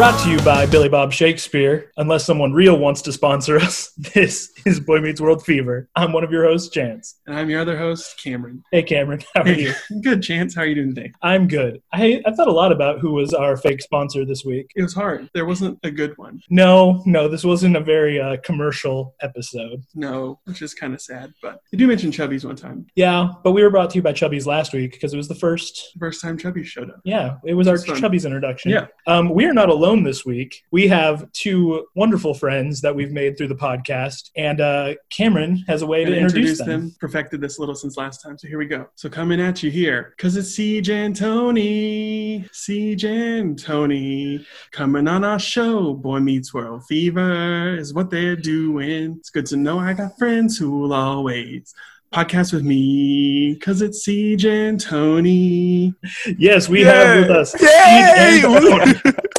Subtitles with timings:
[0.00, 1.92] Brought to you by Billy Bob Shakespeare.
[1.98, 5.88] Unless someone real wants to sponsor us, this is Boy Meets World Fever.
[5.96, 7.20] I'm one of your hosts, Chance.
[7.26, 8.62] And I'm your other host, Cameron.
[8.72, 9.72] Hey, Cameron, how are you?
[10.02, 10.54] Good, Chance.
[10.54, 11.12] How are you doing today?
[11.22, 11.82] I'm good.
[11.92, 14.70] I, I thought a lot about who was our fake sponsor this week.
[14.74, 15.28] It was hard.
[15.34, 16.40] There wasn't a good one.
[16.50, 19.82] No, no, this wasn't a very uh, commercial episode.
[19.94, 21.32] No, which is kind of sad.
[21.42, 22.86] But you do mention Chubbie's one time.
[22.94, 25.34] Yeah, but we were brought to you by Chubbie's last week because it was the
[25.34, 25.90] first.
[25.98, 27.00] First time Chubbie showed up.
[27.04, 27.96] Yeah, it was our fun.
[27.96, 28.70] Chubbie's introduction.
[28.70, 28.86] Yeah.
[29.06, 30.62] Um, we are not alone this week.
[30.70, 35.82] We have two wonderful friends that we've made through the podcast, and uh, Cameron has
[35.82, 36.68] a way to And introduce them.
[36.68, 36.96] them.
[36.98, 38.38] Perfected this a little since last time.
[38.38, 38.86] So here we go.
[38.94, 42.46] So coming at you here, cause it's CJ and Tony.
[42.54, 45.92] CJ and Tony coming on our show.
[45.92, 49.16] Boy Meets World Fever is what they're doing.
[49.18, 51.74] It's good to know I got friends who will always
[52.14, 53.56] podcast with me.
[53.56, 55.94] Cause it's CJ and Tony.
[56.38, 57.54] Yes, we have with us.
[57.60, 59.12] Yay!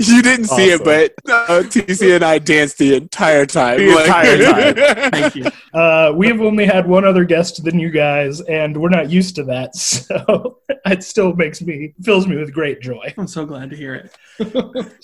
[0.00, 0.16] Steve and Tony.
[0.16, 3.78] you didn't see it, but uh, TC and I danced the entire time.
[3.78, 5.10] The Like- entire time.
[5.10, 5.44] Thank you.
[5.72, 9.36] Uh, we have only had one other guest than you guys, and we're not used
[9.36, 9.74] to that.
[10.06, 13.12] So it still makes me fills me with great joy.
[13.18, 14.16] I'm so glad to hear it.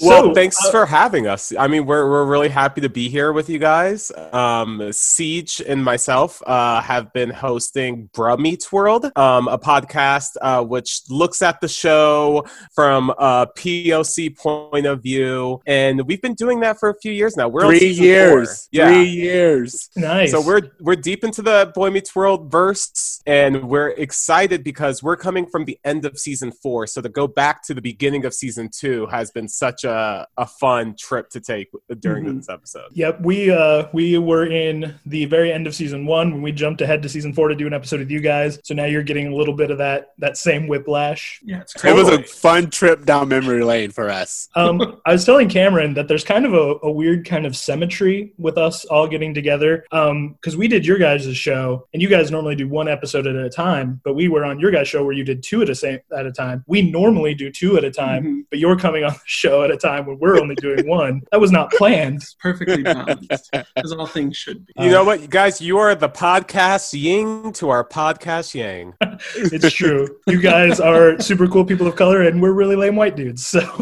[0.02, 1.52] Well, So, thanks uh, for having us.
[1.58, 4.12] I mean, we're, we're really happy to be here with you guys.
[4.32, 10.62] Um, Siege and myself uh, have been hosting Bruh Meets World, um, a podcast uh,
[10.62, 15.60] which looks at the show from a POC point of view.
[15.66, 17.48] And we've been doing that for a few years now.
[17.48, 18.48] We're on Three season years.
[18.48, 18.68] Four.
[18.72, 18.86] Yeah.
[18.88, 19.90] Three years.
[19.96, 20.30] Nice.
[20.30, 25.16] So we're we're deep into the Boy Meets World verse, and we're excited because we're
[25.16, 26.86] coming from the end of season four.
[26.86, 30.46] So to go back to the beginning of season two has been such a, a
[30.46, 31.68] fun trip to take
[32.00, 32.36] during Mhm.
[32.38, 32.88] this episode.
[32.92, 36.80] Yep, we uh we were in the very end of season one when we jumped
[36.80, 38.58] ahead to season four to do an episode with you guys.
[38.64, 41.40] So now you're getting a little bit of that that same whiplash.
[41.44, 44.48] Yeah, it's It was a fun trip down memory lane for us.
[44.54, 44.71] Um,
[45.04, 48.56] I was telling Cameron that there's kind of a, a weird kind of symmetry with
[48.58, 49.84] us all getting together.
[49.92, 53.36] Um, because we did your guys' show, and you guys normally do one episode at
[53.36, 55.74] a time, but we were on your guys' show where you did two at a
[55.74, 56.64] same at a time.
[56.66, 58.42] We normally do two at a time, Mhm.
[58.50, 61.22] but you're coming on the show at a time when we're only doing one.
[61.30, 62.16] That was not planned.
[62.22, 64.72] It's perfectly balanced, as all things should be.
[64.78, 65.60] You know what, you guys?
[65.60, 68.94] You are the podcast yin to our podcast yang.
[69.36, 70.08] It's true.
[70.26, 73.46] You guys are super cool people of color, and we're really lame white dudes.
[73.46, 73.60] So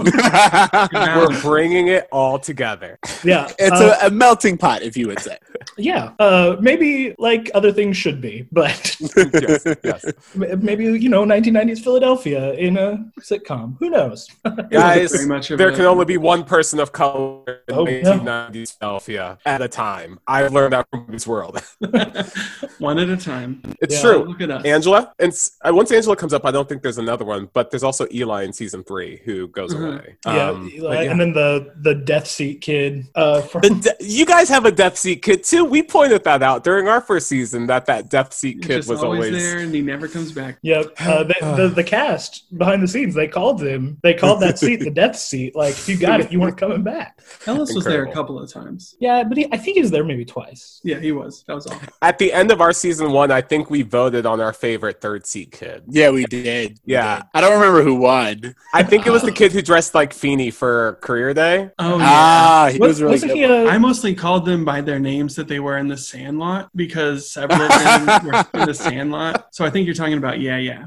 [0.92, 2.98] We're bringing it all together.
[3.24, 5.38] yeah, it's uh, a, a melting pot, if you would say.
[5.76, 6.12] Yeah.
[6.18, 10.04] Uh, maybe like other things should be, but yes, yes.
[10.34, 14.28] Maybe you know 1990s philadelphia in a sitcom who knows
[14.70, 17.90] Guys, much there can only be one person of color in Oh, no.
[17.90, 20.18] 1990s Philadelphia at a time.
[20.26, 21.60] I've learned that from this world.
[22.78, 23.62] One at a time.
[23.80, 24.24] It's Yeah, true.
[24.24, 24.64] Look at us.
[24.64, 25.32] Angela, and
[25.64, 28.44] uh, once Angela comes up, I don't think there's another one, but there's also Eli
[28.44, 29.94] in season three who goes Mhm.
[29.96, 30.16] away.
[30.26, 31.10] yeah, Um, like, but yeah.
[31.10, 34.72] and then the the death seat kid uh from, The de- you guys have a
[34.72, 35.59] Death Seat kid too.
[35.64, 39.02] We pointed that out during our first season that that Death Seat kid just was
[39.02, 39.42] always, always.
[39.42, 40.58] there, and he never comes back.
[40.62, 44.58] yep uh, the, the the cast behind the scenes they called him they called that
[44.58, 47.84] seat the death seat like if you got it you weren't coming back Ellis was
[47.84, 48.94] there a couple of times.
[49.00, 51.44] yeah but he, i think he was there maybe twice Yeah, he was.
[51.46, 51.78] That was all.
[52.02, 55.26] At the end of our season one, I think we voted on our favorite third
[55.26, 55.84] seat kid.
[55.88, 56.78] Yeah, we did.
[56.86, 57.16] We Yeah.
[57.16, 57.24] did.
[57.34, 58.54] I don't remember who won.
[58.72, 61.70] I think it was the kid who dressed like Feeny for career day.
[61.78, 62.06] Oh yeah.
[62.08, 63.38] Ah, he What- was really wasn't good.
[63.38, 66.70] he a, I mostly called them by their names that they were in the Sandlot
[66.74, 69.48] because several of them were in the Sandlot.
[69.50, 70.86] So I think you're talking about yeah, yeah.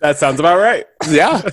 [0.00, 0.86] That sounds about right.
[1.08, 1.42] yeah.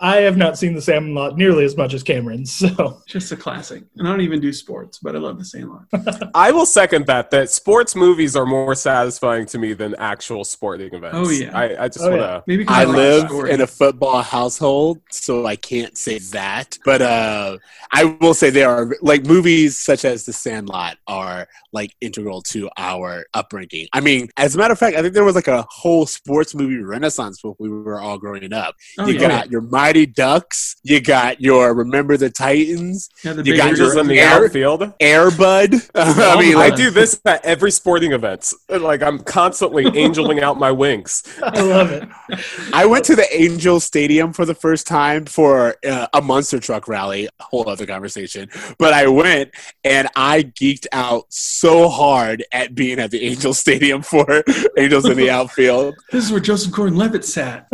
[0.00, 3.82] i have not seen the sandlot nearly as much as cameron so Just a classic.
[3.96, 5.84] And I don't even do sports, but I love the Sandlot.
[6.34, 7.30] I will second that.
[7.30, 11.16] That sports movies are more satisfying to me than actual sporting events.
[11.18, 11.56] Oh, yeah.
[11.56, 12.26] I, I just Oh, want yeah.
[12.38, 12.42] to.
[12.46, 13.50] Maybe 'cause I live story.
[13.52, 16.78] in a football household, so I can't say that.
[16.84, 17.58] But uh,
[17.92, 22.70] I will say there are like movies such as The Sandlot are like integral to
[22.78, 23.88] our upbringing.
[23.92, 26.54] I mean, as a matter of fact, I think there was like a whole sports
[26.54, 28.74] movie renaissance when we were all growing up.
[28.98, 29.28] Oh, you yeah.
[29.28, 29.60] got your
[29.92, 34.06] Mighty Ducks, you got your Remember the Titans, Yeah, the you big got Angels in
[34.06, 34.80] the Air- outfield.
[34.98, 35.90] Airbud.
[35.94, 38.54] I mean, I like, do this at every sporting event.
[38.70, 41.24] Like I'm constantly angeling out my wings.
[41.42, 42.08] i love it
[42.72, 46.88] I went to the Angel Stadium for the first time for uh, a monster truck
[46.88, 47.26] rally.
[47.26, 48.48] A whole other conversation.
[48.78, 49.50] But I went
[49.84, 54.42] and I geeked out so hard at being at the Angel Stadium for
[54.78, 55.96] Angels in the outfield.
[56.10, 57.68] This is where Joseph Gordon-Levitt sat.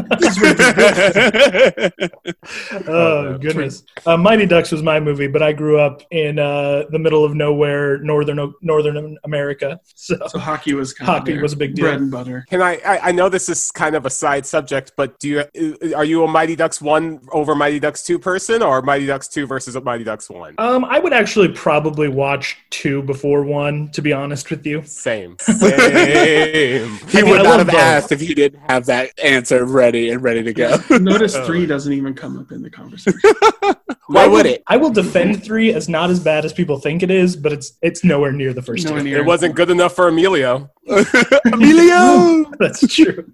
[1.99, 6.03] This is where oh goodness uh, mighty ducks was my movie but i grew up
[6.13, 11.35] in uh, the middle of nowhere northern northern america so, So hockey was kind Hockey
[11.37, 11.87] of was a big deal.
[11.87, 12.45] bread and butter.
[12.49, 12.99] Can I, I?
[13.09, 16.29] I know this is kind of a side subject, but do you are you a
[16.29, 20.05] Mighty Ducks one over Mighty Ducks two person, or Mighty Ducks two versus a Mighty
[20.05, 20.55] Ducks one?
[20.59, 25.37] um, i would actually probably watch two before one to be honest with you Same,
[25.41, 26.99] same.
[27.09, 27.77] He I mean, would I not have both.
[27.77, 30.77] asked if he didn't have that answer ready and ready to go.
[30.91, 31.45] Notice Oh.
[31.47, 33.19] three doesn't even come up in the conversation.
[34.07, 34.63] Why would it?
[34.67, 37.73] I will defend three as not as bad as people think it is, but it's
[37.83, 39.05] it's nowhere near the first Nowhere two.
[39.09, 39.19] near.
[39.19, 40.71] It wasn't good enough for Emilio.
[41.53, 42.45] Emilio!
[42.59, 43.31] That's true.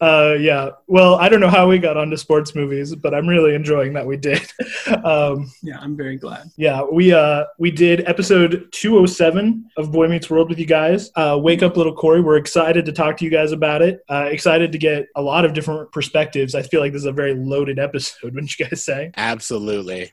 [0.00, 0.70] Uh, yeah.
[0.86, 4.06] Well, I don't know how we got onto sports movies, but I'm really enjoying that
[4.06, 4.42] we did.
[5.04, 6.50] um, Yeah, I'm very glad.
[6.56, 11.10] yeah, we uh, we did episode 207 of Boy Meets World with you guys.
[11.16, 12.20] Uh, Wake up, little Cory.
[12.20, 14.00] We're excited to talk to you guys about it.
[14.10, 16.54] Uh, excited to get a lot of different perspectives.
[16.54, 18.34] I feel like this is a very loaded episode.
[18.34, 19.10] Wouldn't you guys say?
[19.16, 20.12] Absolutely.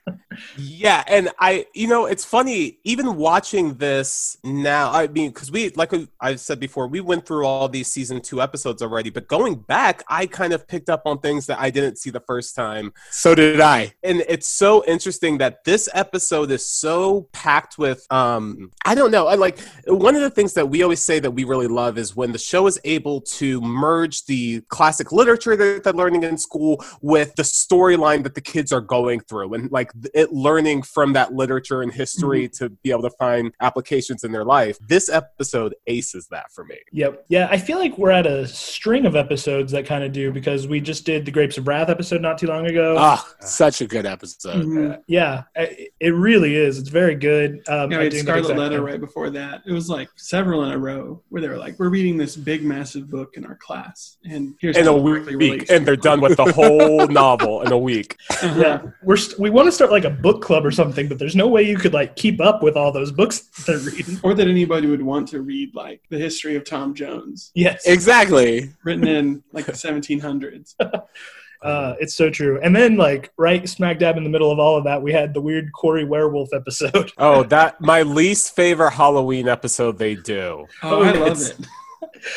[0.58, 2.80] Yeah, and I, you know, it's funny.
[2.84, 7.45] Even watching this now, I mean, because we, like I said before, we went through
[7.45, 9.10] all these season two episodes already.
[9.10, 12.19] But going back, I kind of picked up on things that I didn't see the
[12.19, 12.94] first time.
[13.10, 13.94] So did I.
[14.04, 19.28] and it's so interesting that this episode is so packed with um i don't know
[19.28, 22.16] I like one of the things that we always say that we really love is
[22.16, 26.83] when the show is able to merge the classic literature that they're learning in school
[27.01, 31.33] with the storyline that the kids are going through and like it learning from that
[31.33, 36.28] literature and history to be able to find applications in their life this episode aces
[36.28, 37.25] that for me Yep.
[37.29, 40.68] Yeah, I feel like we're at a string of episodes that kind of do because
[40.68, 42.95] we just did the Grapes of Wrath episode not too long ago.
[42.97, 44.65] Ah, such a good episode.
[44.65, 45.00] Mhm.
[45.07, 46.77] Yeah, I- it really is.
[46.77, 47.62] It's very good.
[47.68, 48.83] Um, Yeah, I we had Scarlet Letter thing.
[48.85, 49.62] right before that.
[49.68, 52.63] It was like several in a row where they were like, "We're reading this big,
[52.63, 56.51] massive book in our class, and here's in a week and they're done with the
[56.51, 58.59] whole novel in a week Uh-huh.
[58.59, 61.35] Yeah, we're st- we want to start like a book club or something, but there's
[61.35, 64.19] no way you could like keep up with all those books they're reading.
[64.23, 68.72] Or that anybody would want to read like the history of Tom Jones, Yes, Exactly.
[68.84, 70.75] written in like the 1700s.
[71.62, 72.60] uh, it's so true.
[72.63, 75.34] And then like right smack dab in the middle of all of that, we had
[75.34, 77.12] the weird Cory werewolf episode.
[77.18, 80.66] Oh, that my least favorite Halloween episode they do.
[80.81, 81.66] Oh, I love It's- it.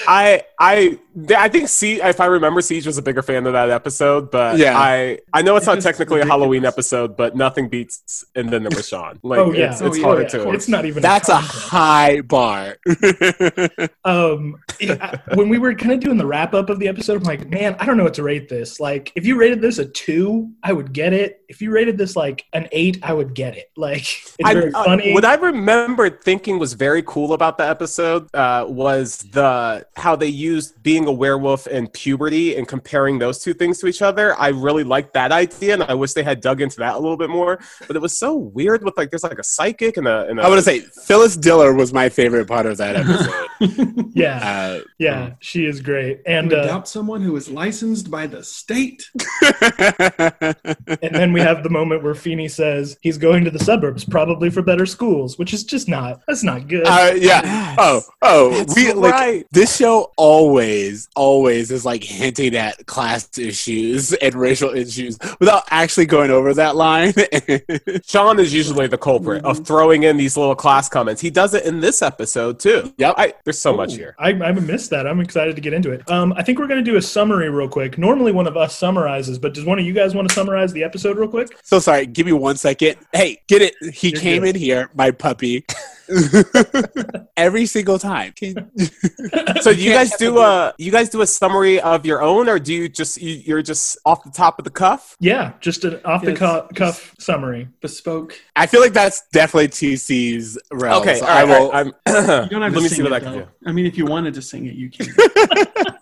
[0.09, 0.99] I I
[1.37, 4.59] I think Siege, if I remember, Siege was a bigger fan of that episode, but
[4.59, 4.77] Yeah.
[4.79, 8.51] I I know it's It's not just technically a Halloween episode, but nothing beats and
[8.51, 9.19] then there was Sean.
[9.23, 10.51] Like oh yeah, it's, Oh, it's yeah, hard yeah, to.
[10.53, 11.03] It's not even.
[11.03, 11.69] That's a contest.
[11.69, 12.77] high bar.
[14.05, 17.23] um I- when we were kind of doing the wrap up of the episode i'm
[17.23, 19.87] like man i don't know what to rate this like if you rated this a
[19.87, 23.57] two i would get it if you rated this like an eight i would get
[23.57, 27.57] it like it's I, very uh, funny what I remember thinking was very cool about
[27.59, 33.19] the episode uh, was the how they used being a werewolf and puberty and comparing
[33.19, 34.39] those two things to each other.
[34.39, 37.17] I really liked that idea, and I wish they had dug into that a little
[37.17, 37.61] bit more.
[37.87, 40.43] But it was so weird with like there's like a psychic and a, and a
[40.43, 44.11] I would say Phyllis Diller was my favorite part of that episode.
[44.15, 48.27] yeah Uh, yeah she is great And and uh, doubt someone who is licensed by
[48.27, 49.11] the state.
[49.43, 54.51] and then we have the moment where Feeny says he's going to the suburbs probably
[54.51, 57.43] for better schools which is just not that's not good uh, yeah.
[57.43, 57.77] Yes.
[57.79, 58.51] Oh, oh.
[58.51, 59.47] That's we like right.
[59.51, 66.07] this show always, always is like hinting at class issues and racial issues without actually
[66.07, 67.13] going over that line.
[68.05, 71.21] Sean is usually the culprit of throwing in these little class comments.
[71.21, 72.93] He does it in this episode too.
[72.99, 73.15] Yep.
[73.17, 74.15] I, there's so much here.
[74.19, 75.07] I, I missed that.
[75.07, 76.09] I'm excited to get into it.
[76.11, 77.99] Um, I think we're going to do a summary real quick.
[77.99, 80.85] Normally, one of us summarizes, but does one of you guys want to summarize the
[80.85, 81.59] episode real quick?
[81.63, 82.07] so sorry.
[82.07, 82.97] Give me one second.
[83.13, 83.75] Hey, get it.
[83.95, 84.57] He You're came good.
[84.57, 85.65] in here, my puppy.
[87.37, 88.35] Every single time.
[89.63, 92.59] So do you guys do a you guys do a summary of your own, or
[92.59, 95.17] do you just you, you're just off the top of the cuff?
[95.21, 97.69] Yeah, just an off the Yes, cu- cuff summary.
[97.81, 98.39] Bespoke.
[98.57, 101.01] I feel like that's definitely TC's realm.
[101.03, 101.55] Okay, so all I will.
[101.71, 103.33] all right, I'm, You don't have let to me sing see what it, I can
[103.33, 103.41] though.
[103.45, 103.49] do.
[103.67, 105.07] I mean, if you wanted to sing it, you can.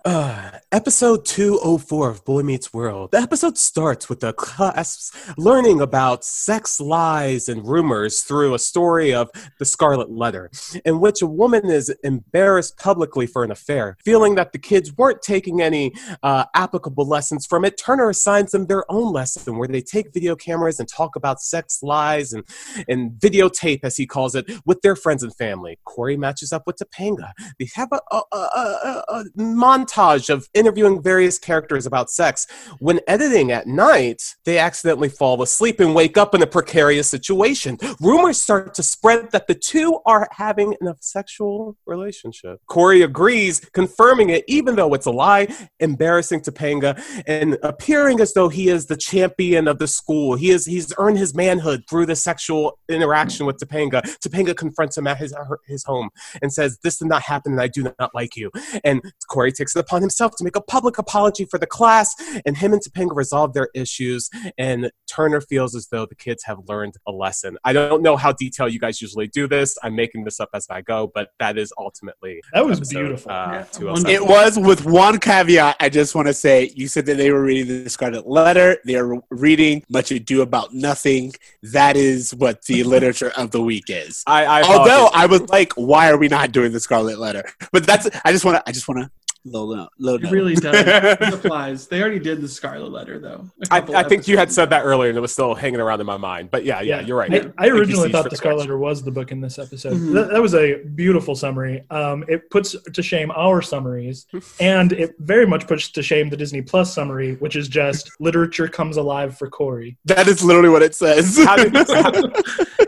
[0.05, 3.13] Uh, episode 204 of Boy Meets World.
[3.13, 9.15] The episode starts with the class learning about sex lies and rumors through a story
[9.15, 9.31] of
[9.61, 10.51] the Scarlet Letter,
[10.85, 13.97] in which a woman is embarrassed publicly for an affair.
[14.05, 15.93] Feeling that the kids weren't taking any
[16.25, 20.35] uh, applicable lessons from it, Turner assigns them their own lesson where they take video
[20.35, 22.43] cameras and talk about sex lies and,
[22.89, 25.79] and videotape, as he calls it, with their friends and family.
[25.85, 27.31] Cory matches up with Topanga.
[27.61, 32.47] They have a, a, a, a, a montage montage of interviewing various characters about sex.
[32.79, 37.79] When editing at night, they accidentally fall asleep and wake up in a precarious situation.
[38.01, 42.61] Rumors start to spread that the two are having a sexual relationship.
[42.67, 45.49] Cory agrees, confirming it, even though it's a lie,
[45.81, 50.37] embarrassing Topanga, and appearing as though he is the champion of the school.
[50.37, 54.03] He is he's earned his manhood through the sexual interaction with Topanga.
[54.25, 55.35] Topanga confronts him at his
[55.67, 58.51] his home and says, "This did not happen, and I do not like you."
[58.85, 62.15] And Cory takes it upon himself to make a public apology for the class,
[62.47, 64.31] and him and Topanga resolve their issues.
[64.59, 67.59] And Turner feels as though the kids have learned a lesson.
[67.65, 69.77] I don't know how detailed you guys usually do this.
[69.83, 73.31] I'm making this up as I go, but that is ultimately That was episode, beautiful.
[73.33, 75.77] uh, Yeah, It was with one caveat.
[75.81, 78.79] I just want to say you said that they were reading the Scarlet Letter.
[78.85, 81.33] They're reading Much Ado About Nothing.
[81.63, 84.23] That is what the literature of the week is.
[84.27, 85.11] I, I Although.
[85.13, 87.45] I was like, why are we not doing the Scarlet Letter?
[87.73, 89.11] But that's I just want to I just want to
[89.45, 89.89] low note.
[89.99, 90.75] Low It really does.
[90.77, 91.87] it applies.
[91.87, 93.49] They already did the Scarlet Letter, though.
[93.61, 95.81] a I, couple I think you had said that earlier, and it was still hanging
[95.81, 96.51] around in my mind.
[96.51, 97.33] But yeah, yeah, you're right.
[97.33, 98.61] I, I originally thought the the Scarlet.
[98.61, 99.95] Letter was the book in this episode.
[99.95, 100.15] Mhm.
[100.15, 101.85] That, that was a beautiful summary.
[101.91, 104.27] Um, it puts to shame our summaries,
[104.61, 108.69] and it very much puts to shame the Disney Plus summary, which is just literature
[108.69, 109.97] comes alive for Cory.
[110.05, 111.39] That is literally what it says.
[111.45, 112.13] How do, how,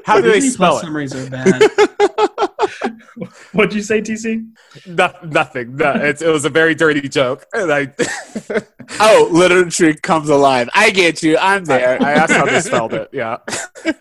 [0.05, 0.87] how do they Disney spell Plus it?
[0.87, 2.31] Summaries are bad.
[3.53, 4.49] What'd you say, TC?
[4.87, 5.77] No, nothing.
[5.77, 7.47] No, it's, it was a very dirty joke.
[7.53, 7.93] And I,
[9.01, 10.69] oh, literature comes alive.
[10.75, 11.37] I get you.
[11.39, 12.03] I'm there.
[12.03, 13.09] I asked how they spelled it.
[13.13, 13.39] Yeah.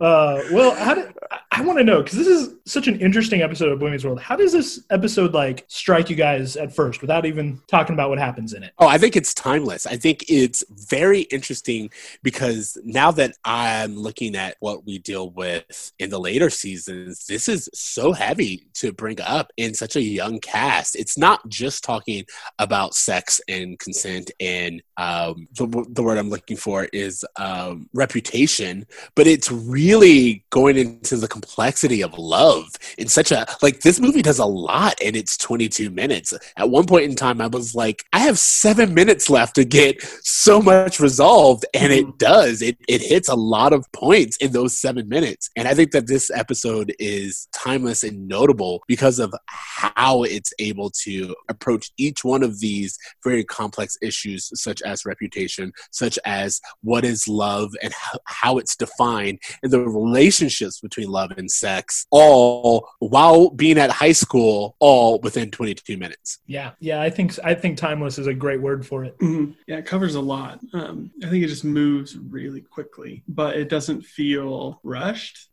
[0.00, 1.14] Uh, well, how did,
[1.52, 4.20] I want to know because this is such an interesting episode of Boy Meets World.
[4.20, 8.18] How does this episode like strike you guys at first without even talking about what
[8.18, 8.72] happens in it?
[8.78, 9.86] Oh, I think it's timeless.
[9.86, 11.90] I think it's very interesting
[12.22, 17.48] because now that I'm looking at what we deal with in the later seasons, this
[17.48, 20.96] is so heavy to bring up in such a young cast.
[20.96, 22.24] It's not just talking
[22.58, 28.86] about sex and consent and um, the, the word I'm looking for is um, reputation,
[29.14, 32.68] but it's really going into the complexity of love
[32.98, 36.32] in such a like this movie does a lot and it's 22 minutes.
[36.56, 40.02] At one point in time, I was like, I have seven minutes left to get
[40.22, 42.62] so much resolved, and it does.
[42.62, 46.06] It it hits a lot of points in those seven minutes, and I think that
[46.06, 47.48] this episode is
[47.82, 53.44] timeless and notable because of how it's able to approach each one of these very
[53.44, 59.38] complex issues, such as reputation, such as what is love and how, how it's defined,
[59.62, 65.50] and the relationships between love and sex, all while being at high school, all within
[65.50, 66.38] 22 minutes.
[66.46, 69.18] Yeah, yeah, I think I think timeless is a great word for it.
[69.18, 69.54] Mhm.
[69.66, 70.60] Yeah, it covers a lot.
[70.72, 75.48] Um, I think it just moves really quickly, but it doesn't feel rushed.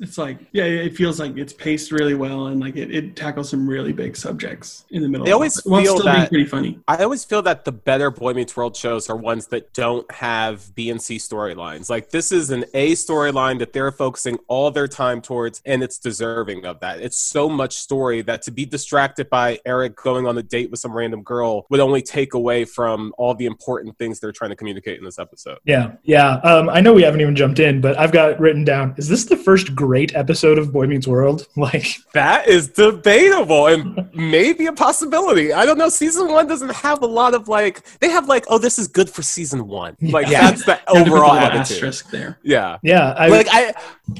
[0.00, 3.48] It's like, yeah, it feels like it's paced really well and like it, it tackles
[3.48, 5.24] some really big subjects in the middle.
[5.24, 6.78] They of always it, feel still being that- pretty funny.
[6.86, 10.74] I always feel that the better Boy Meets World shows are ones that don't have
[10.74, 11.88] B and C storylines.
[11.88, 15.98] Like this is an A storyline that they're focusing all their time towards, and it's
[15.98, 17.00] deserving of that.
[17.00, 20.80] It's so much story that to be distracted by Eric going on a date with
[20.80, 24.56] some random girl would only take away from all the important things they're trying to
[24.56, 25.58] communicate in this episode.
[25.64, 26.34] Yeah, yeah.
[26.44, 28.94] Um, I know we haven't even jumped in, but I've got written down.
[28.98, 31.46] Is this the first great episode of Boy Meets World?
[31.72, 35.52] Like, That is debatable and maybe a possibility.
[35.52, 35.88] I don't know.
[35.88, 37.82] Season one doesn't have a lot of like.
[38.00, 39.96] They have like, oh, this is good for season one.
[40.00, 40.50] Like Yeah.
[40.50, 41.76] that's the You have to put the overall little attitude.
[41.76, 42.38] asterisk there.
[42.42, 42.78] Yeah.
[42.82, 43.72] yeah, I like I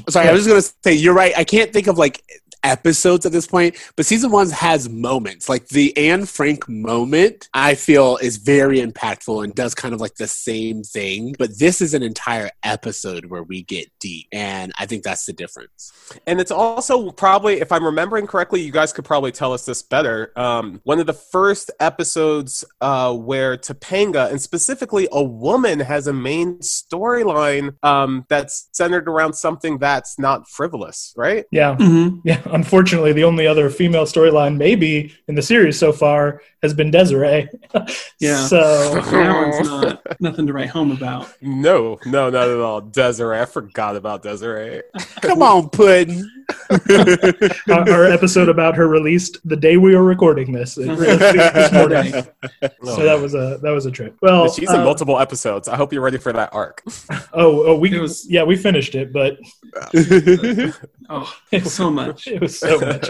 [0.09, 1.33] sorry, I was just gonna say you're right.
[1.37, 2.23] I can't think of like
[2.63, 5.49] episodes at this point, but season one has moments.
[5.49, 10.15] Like the Anne Frank moment, I feel is very impactful and does kind of like
[10.15, 11.35] the same thing.
[11.37, 15.33] But this is an entire episode where we get deep, and I think that's the
[15.33, 15.91] difference.
[16.27, 19.81] And it's also probably, if I'm remembering correctly, you guys could probably tell us this
[19.81, 20.31] better.
[20.35, 26.13] Um, one of the first episodes uh, where Topanga, and specifically a woman, has a
[26.13, 31.45] main storyline um, that's centered around something that's not frivolous, right?
[31.51, 32.21] yeah, Mhm.
[32.23, 32.41] yeah.
[32.53, 37.49] Unfortunately, the only other female storyline maybe in the series so far has been Desiree.
[38.19, 38.45] Yeah.
[38.45, 41.33] So That one's not nothing to write home about.
[41.41, 42.79] No, no, not at all.
[42.79, 44.83] Desiree, I forgot about Desiree.
[45.21, 46.42] Come on, Puddin.
[47.69, 50.75] Our, our episode about her released the day we were recording this.
[50.83, 52.11] This morning.
[52.83, 54.15] So that was a that was a trip.
[54.21, 55.67] Well, She's in uh, multiple episodes.
[55.67, 56.81] I hope you're ready for that arc.
[57.33, 59.37] oh, oh, we It was- yeah, we finished it, but
[61.09, 61.33] Oh,
[61.65, 62.27] so much.
[62.27, 63.09] it was so much.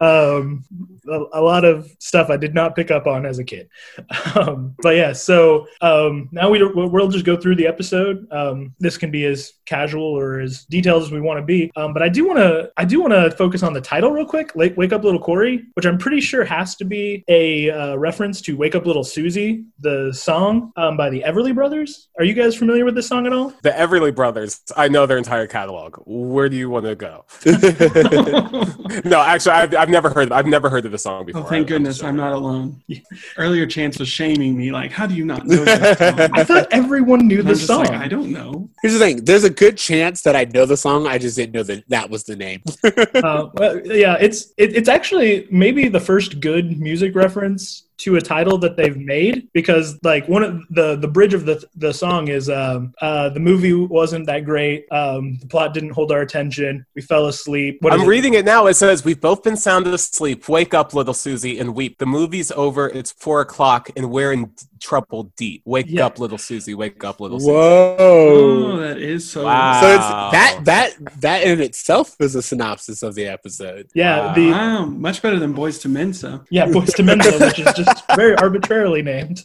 [0.00, 0.64] Um,
[1.08, 3.68] a, a lot of stuff I did not pick pick up on as a kid.
[4.36, 8.30] Um, but yeah, so um, now we we'll just go through the episode.
[8.30, 11.70] Um, this can be as casual or as detailed as we want to be.
[11.74, 14.26] Um, but I do want to I do want to focus on the title real
[14.26, 14.52] quick.
[14.54, 18.56] Wake Up Little Cory, which I'm pretty sure has to be a uh, reference to
[18.56, 22.08] Wake Up Little Susie, the song um, by the Everly Brothers.
[22.18, 23.52] Are you guys familiar with this song at all?
[23.62, 24.60] The Everly Brothers.
[24.76, 25.96] I know their entire catalog.
[26.06, 27.24] Where do you want to go?
[29.04, 30.32] no, actually, I've, I've never heard.
[30.32, 31.42] I've never heard of the song before.
[31.42, 32.82] Oh, thank goodness, I'm not alone.
[33.36, 36.68] Earlier, Chance was shaming me, like, "How do you not know that song?" I thought
[36.70, 37.84] everyone knew the song.
[37.84, 38.68] like, I don't know.
[38.82, 41.06] Here's the thing: there's a good chance that I know the song.
[41.06, 42.55] I just didn't know that that was the name.
[43.14, 48.20] uh, well, yeah, it's it, it's actually maybe the first good music reference to a
[48.20, 52.28] title that they've made because like one of the the bridge of the the song
[52.28, 56.84] is um uh the movie wasn't that great um the plot didn't hold our attention
[56.94, 58.10] we fell asleep What is I'm it?
[58.10, 58.66] reading it now.
[58.66, 60.48] It says, We've both been sound asleep.
[60.48, 61.98] Wake up, little Susie, and weep.
[61.98, 62.88] The movie's over.
[62.88, 64.52] It's four o'clock, and we're in
[64.86, 65.62] trouble deep.
[65.64, 66.06] Wake Yeah.
[66.06, 66.74] up, little Susie.
[66.74, 67.52] Wake up, little Susie.
[67.52, 68.76] Oh, Whoa!
[68.78, 69.44] that is so.
[69.44, 69.80] Wow.
[69.80, 73.88] So it's that that that in itself is a synopsis of the episode.
[73.94, 74.34] yeah Wow.
[74.34, 76.12] the Wow, much better than Boys to Men.
[76.12, 79.44] So yeah boys to men which is just very arbitrarily named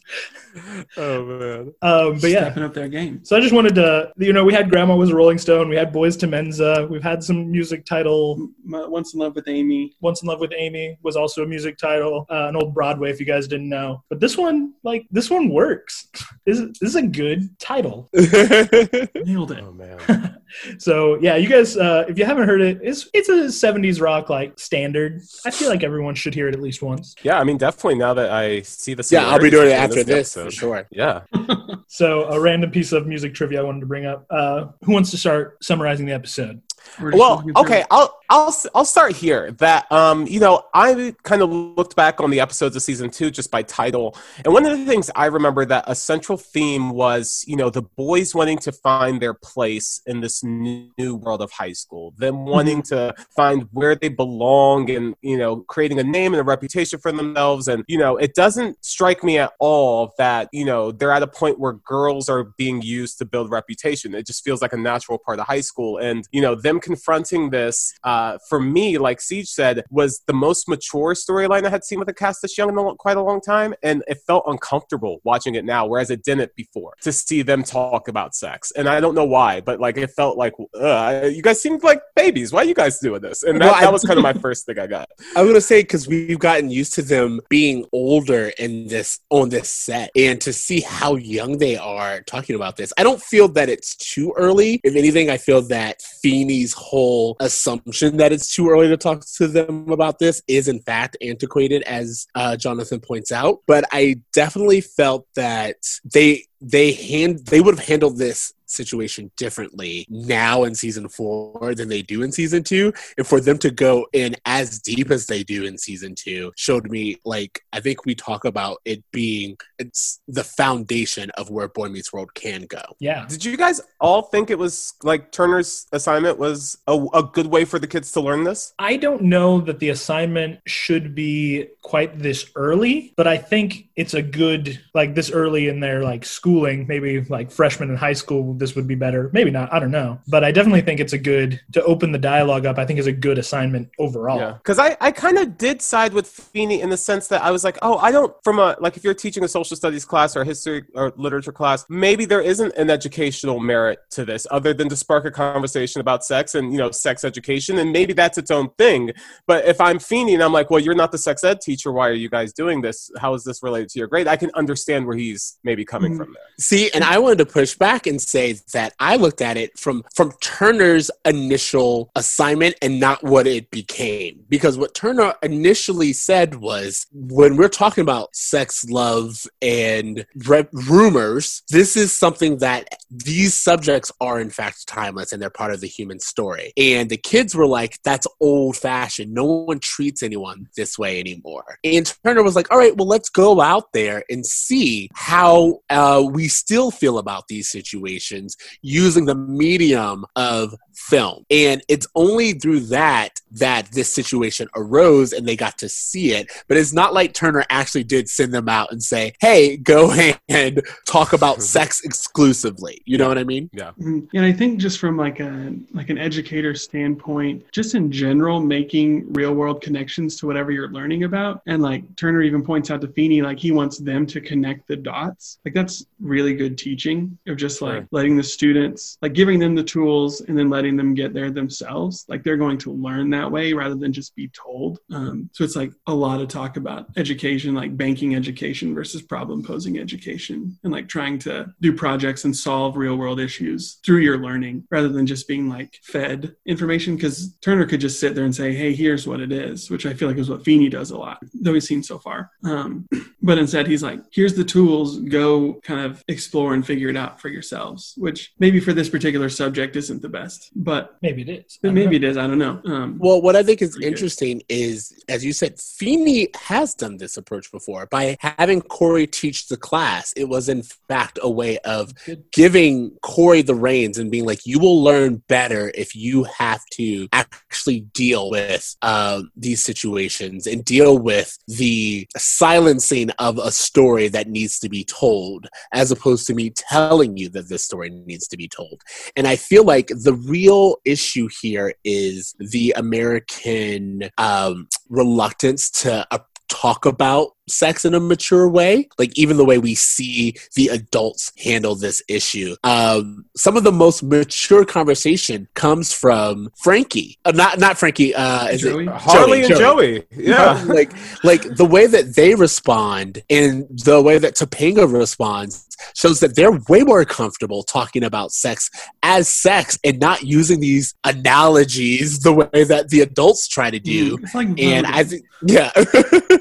[0.97, 1.73] Oh man!
[1.81, 3.23] um but yeah stepping up their game.
[3.23, 5.75] so I just wanted to, you know, we had Grandma was a Rolling Stone, we
[5.75, 8.49] had Boys to Mensch, we've had some music title.
[8.65, 9.95] Once in Love with Amy.
[10.01, 13.19] Once in Love with Amy was also a music title, uh, an old Broadway, if
[13.19, 14.03] you guys didn't know.
[14.09, 16.07] But this one, like, this one works.
[16.45, 18.09] this, is, this is a good title.
[18.13, 19.63] Nailed it.
[19.63, 20.37] Oh, man.
[20.77, 24.29] So yeah, you guys, uh, if you haven't heard it, it's it's a '70s rock
[24.29, 25.21] like standard.
[25.45, 27.15] I feel like everyone should hear it at least once.
[27.23, 29.95] Yeah, I mean, definitely now that I see the yeah, I'll be doing it after
[29.97, 30.87] between this for sure.
[30.91, 31.21] Yeah.
[31.93, 34.25] So a random piece of music trivia I wanted to bring up.
[34.29, 36.61] Uh, who wants to start summarizing the episode?
[37.01, 37.83] Well, okay.
[37.91, 39.51] I'll I'll I'll start here.
[39.51, 43.29] That um, you know, I kind of looked back on the episodes of season two
[43.29, 47.43] just by title, and one of the things I remember that a central theme was,
[47.45, 51.73] you know, the boys wanting to find their place in this new world of high
[51.73, 56.39] school, them wanting to find where they belong, and you know, creating a name and
[56.39, 57.67] a reputation for themselves.
[57.67, 61.27] And you know, it doesn't strike me at all that you know they're at a
[61.27, 64.15] point where girls are being used to build reputation.
[64.15, 67.49] It just feels like a natural part of high school, and you know, them confronting
[67.49, 71.99] this uh, for me, like Siege said, was the most mature storyline I had seen
[71.99, 75.19] with a cast this young in a, quite a long time, and it felt uncomfortable
[75.23, 76.93] watching it now, whereas it didn't before.
[77.01, 80.37] To see them talk about sex, and I don't know why, but like it felt
[80.37, 82.51] like uh, you guys seemed like babies.
[82.51, 83.43] Why are you guys doing this?
[83.43, 85.09] And that, that was kind of my first thing I got.
[85.35, 89.69] I'm gonna say because we've gotten used to them being older in this on this
[89.69, 93.69] set, and to see how young they are talking about this, I don't feel that
[93.69, 94.79] it's too early.
[94.83, 99.47] If anything, I feel that Feeny's whole assumption that it's too early to talk to
[99.47, 103.59] them about this is in fact antiquated, as uh, Jonathan points out.
[103.67, 110.05] But I definitely felt that they they hand they would have handled this situation differently
[110.09, 114.05] now in season four than they do in season two and for them to go
[114.13, 118.15] in as deep as they do in season two showed me like i think we
[118.15, 123.25] talk about it being it's the foundation of where boy meets world can go Yeah.
[123.27, 127.65] Did you guys all think it was like Turner's assignment was a, a good way
[127.65, 128.73] for the kids to learn this?
[128.79, 134.13] I don't know that the assignment should be quite this early, but I think it's
[134.13, 138.53] a good like this early in their like schooling, maybe like freshman in high school
[138.61, 139.29] this would be better.
[139.33, 140.19] Maybe not, I don't know.
[140.29, 142.77] But I definitely think it's a good to open the dialogue up.
[142.77, 144.39] I think is a good assignment overall.
[144.39, 147.51] Yeah, because I, I kind of did side with Feeny in the sense that I
[147.51, 150.37] was like, oh, I don't from a like if you're teaching a social studies class
[150.37, 154.73] or a history or literature class, maybe there isn't an educational merit to this other
[154.73, 158.37] than to spark a conversation about sex and you know sex education, and maybe that's
[158.37, 159.11] its own thing.
[159.47, 162.07] But if I'm Feeny and I'm like, well, you're not the sex ed teacher, why
[162.07, 163.11] are you guys doing this?
[163.17, 164.27] How is this related to your grade?
[164.27, 166.17] I can understand where he's maybe coming Mhm.
[166.17, 166.43] from there.
[166.59, 170.03] See, and I wanted to push back and say that I looked at it from
[170.15, 174.43] from Turner's initial assignment and not what it became.
[174.49, 181.63] Because what Turner initially said was when we're talking about sex, love, and re- rumors,
[181.69, 185.87] this is something that these subjects are in fact timeless and they're part of the
[185.87, 186.73] human story.
[186.77, 189.33] And the kids were like, that's old fashioned.
[189.33, 191.77] No one treats anyone this way anymore.
[191.83, 196.23] And Turner was like, all right, well, let's go out there and see how uh,
[196.29, 201.45] we still feel about these situations situations using the medium of film.
[201.49, 206.49] And it's only through that that this situation arose and they got to see it.
[206.67, 210.11] But it's not like Turner actually did send them out and say, hey, go
[210.49, 213.01] and talk about sex exclusively.
[213.05, 213.69] You know what I mean?
[213.73, 213.91] Yeah.
[213.99, 214.27] Mhm.
[214.33, 219.31] And I think just from like a like an educator standpoint, just in general, making
[219.33, 223.07] real world connections to whatever you're learning about, and like Turner even points out to
[223.07, 225.59] Feeny, like he wants them to connect the dots.
[225.65, 228.07] Like that's really good teaching of just like Sure.
[228.21, 232.23] Letting the students, like giving them the tools and then letting them get there themselves.
[232.27, 234.99] Like they're going to learn that way rather than just be told.
[235.11, 239.63] Um, so it's like a lot of talk about education, like banking education versus problem
[239.63, 244.37] posing education, and like trying to do projects and solve real world issues through your
[244.37, 247.15] learning rather than just being like fed information.
[247.15, 250.13] Because Turner could just sit there and say, "Hey, here's what it is," which I
[250.13, 252.51] feel like is what Feeny does a lot, though he's seen so far.
[252.63, 253.09] Um,
[253.41, 255.17] but instead, he's like, "Here's the tools.
[255.21, 259.49] Go kind of explore and figure it out for yourselves." Which maybe for this particular
[259.49, 261.79] subject isn't the best, but Maybe it is.
[261.81, 262.27] But maybe know.
[262.27, 262.37] it is.
[262.37, 262.81] I don't know.
[262.85, 264.13] Um, Well, what I think is Pretty good.
[264.13, 268.07] interesting is, as you said, Feeny has done this approach before.
[268.07, 272.13] By having Cory teach the class, it was in fact a way of
[272.51, 277.27] giving Cory the reins and being like, you will learn better if you have to
[277.33, 284.47] actually deal with uh, these situations and deal with the silencing of a story that
[284.47, 288.57] needs to be told, as opposed to me telling you that this story needs to
[288.57, 289.01] be told.
[289.35, 296.25] And I feel like the real issue here is the American um, reluctance to
[296.71, 301.51] talk about sex in a mature way like even the way we see the adults
[301.57, 307.79] handle this issue um some of the most mature conversation comes from frankie uh, not
[307.79, 309.05] not frankie uh is Joey?
[309.05, 310.23] it Harley and Joey.
[310.31, 310.83] Yeah.
[310.87, 316.55] like like the way that they respond and the way that Topanga responds shows that
[316.55, 318.89] they're way more comfortable talking about sex
[319.23, 324.37] as sex and not using these analogies the way that the adults try to do
[324.41, 325.05] it's like and.
[325.05, 325.91] I think yeah.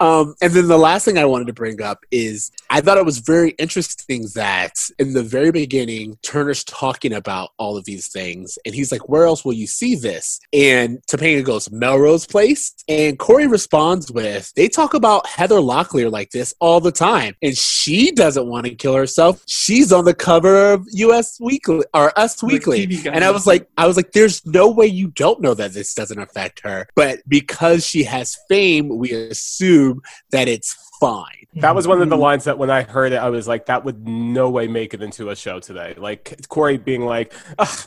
[0.00, 3.04] um, and then the last thing I wanted to bring up is I thought it
[3.04, 8.58] was very interesting that in the very beginning, Turner's talking about all of these things,
[8.64, 13.18] and he's like, "Where else will you see this?" And Topanga goes, "Melrose Place," and
[13.18, 18.10] Cory responds with, "They talk about Heather Locklear like this all the time, and she
[18.12, 19.42] doesn't want to kill herself.
[19.46, 21.38] She's on the cover of U.S.
[21.40, 25.08] Weekly or Us Weekly." And I was like, I was like, there's no way you
[25.08, 26.88] don't know that this doesn't affect her.
[26.94, 29.57] But because she has fame, we assume
[30.30, 31.34] that it's fine.
[31.54, 32.20] That was one of the Mhm.
[32.20, 35.02] lines that when I heard it, I was like, that would no way make it
[35.02, 35.94] into a show today.
[35.96, 37.32] Like Cory being like,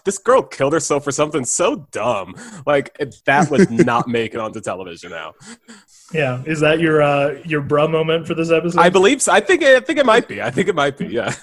[0.04, 2.36] this girl killed herself for something so dumb.
[2.65, 5.34] Like that would not make it onto television now.
[6.13, 8.82] Yeah, is that your uh, your bruh moment for this episode?
[8.82, 9.32] I believe so.
[9.32, 10.41] I think I think it might be.
[10.41, 11.06] I think it might be.
[11.08, 11.34] Yeah.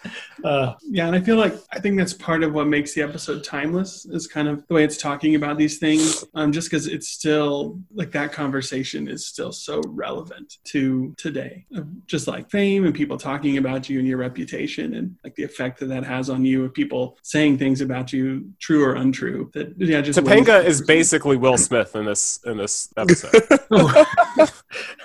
[0.44, 3.44] uh, Yeah, and I feel like I think that's part of what makes the episode
[3.44, 6.24] timeless is kind of the way it's talking about these things.
[6.34, 11.66] Um, just because it's still like that conversation is still so relevant to today,
[12.06, 15.80] just like fame and people talking about you and your reputation and like the effect
[15.80, 19.50] that that has on you of people saying things about you, true or untrue.
[19.54, 23.42] That yeah, just Topanga is basically Will Smith in this in this episode.